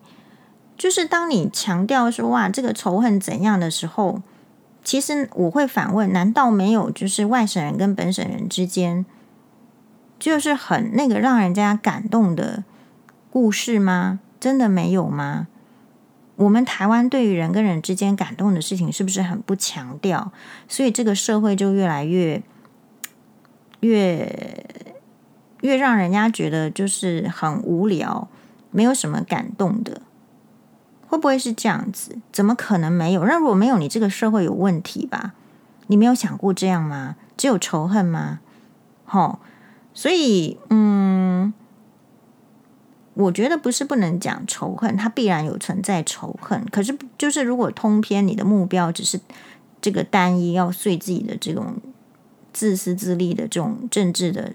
[0.77, 4.21] 就是当你强调说哇，这个仇恨怎样的时候，
[4.83, 9.05] 其实我会反问：难道没有就是外省人跟本省人之间，
[10.17, 12.63] 就是很那个让人家感动的
[13.29, 14.19] 故事吗？
[14.39, 15.47] 真的没有吗？
[16.37, 20.31] 我们台湾对于人跟人之间感动的事情，是不是很不强调？
[20.67, 22.41] 所以这个社会就越来越
[23.81, 24.65] 越
[25.61, 28.29] 越让人家觉得就是很无聊，
[28.71, 30.01] 没有什么感动的。
[31.09, 32.17] 会不会是这样子？
[32.31, 33.25] 怎么可能没有？
[33.25, 35.33] 那如果没有，你这个社会有问题吧？
[35.87, 37.15] 你没有想过这样吗？
[37.35, 38.39] 只有仇恨吗？
[39.05, 39.39] 好，
[39.91, 41.51] 所以嗯，
[43.15, 46.63] 我觉得不是不能讲仇恨，它必然有存在仇恨。
[46.71, 49.19] 可是，就是如果通篇你的目标只是
[49.81, 51.77] 这个单一要遂自己的这种
[52.53, 54.53] 自私自利的这种政治的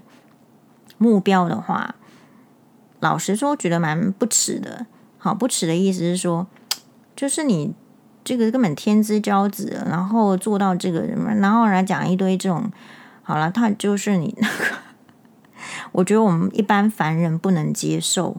[0.98, 1.96] 目标的话，
[3.00, 4.86] 老实说，觉得蛮不耻的。
[5.24, 6.46] 好，不耻的意思是说，
[7.16, 7.72] 就是你
[8.22, 12.70] 这个根本天之骄子，然后做到这个什么，然后来讲一堆这种，
[13.22, 14.76] 好了，他就是你那个，
[15.92, 18.36] 我觉得我们一般凡人不能接受。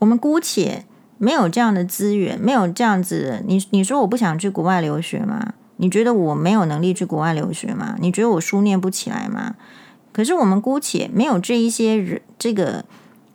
[0.00, 0.84] 我们姑且
[1.16, 5.54] 没有这样的资源，没有这样子，你你说我不想去国外留学吗？
[5.76, 7.94] 你觉得我没有能力去国外留学吗？
[8.00, 9.54] 你觉得我书念不起来吗？
[10.10, 12.84] 可是我们姑且没有这一些人，这个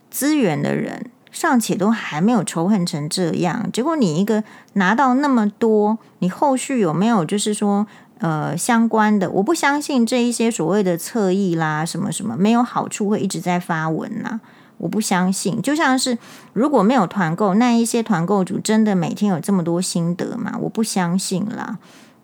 [0.09, 1.09] 资源的人。
[1.36, 4.41] 尚且都还没有仇恨成这样，结果你一个
[4.73, 7.86] 拿到那么多，你后续有没有就是说
[8.19, 9.29] 呃相关的？
[9.29, 14.39] 我不相信这一些所谓的侧翼啦，什么什么没有好处会一直在发文呐，
[14.77, 15.61] 我不相信。
[15.61, 16.17] 就像是
[16.53, 20.57] 如果没有团购，那一些团购主真的每天有这么多心得吗？
[20.61, 21.77] 我不相信啦。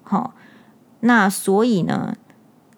[0.04, 0.34] 好，
[1.02, 2.16] 那所以呢？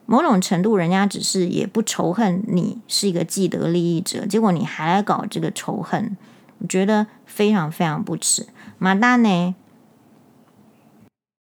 [0.05, 6.17] 某种程度，人家只是也不仇恨你是一个既得利益者，结果你还来搞这个仇恨，
[6.59, 8.47] 我觉得非常非常不耻。
[8.77, 9.55] 马大呢？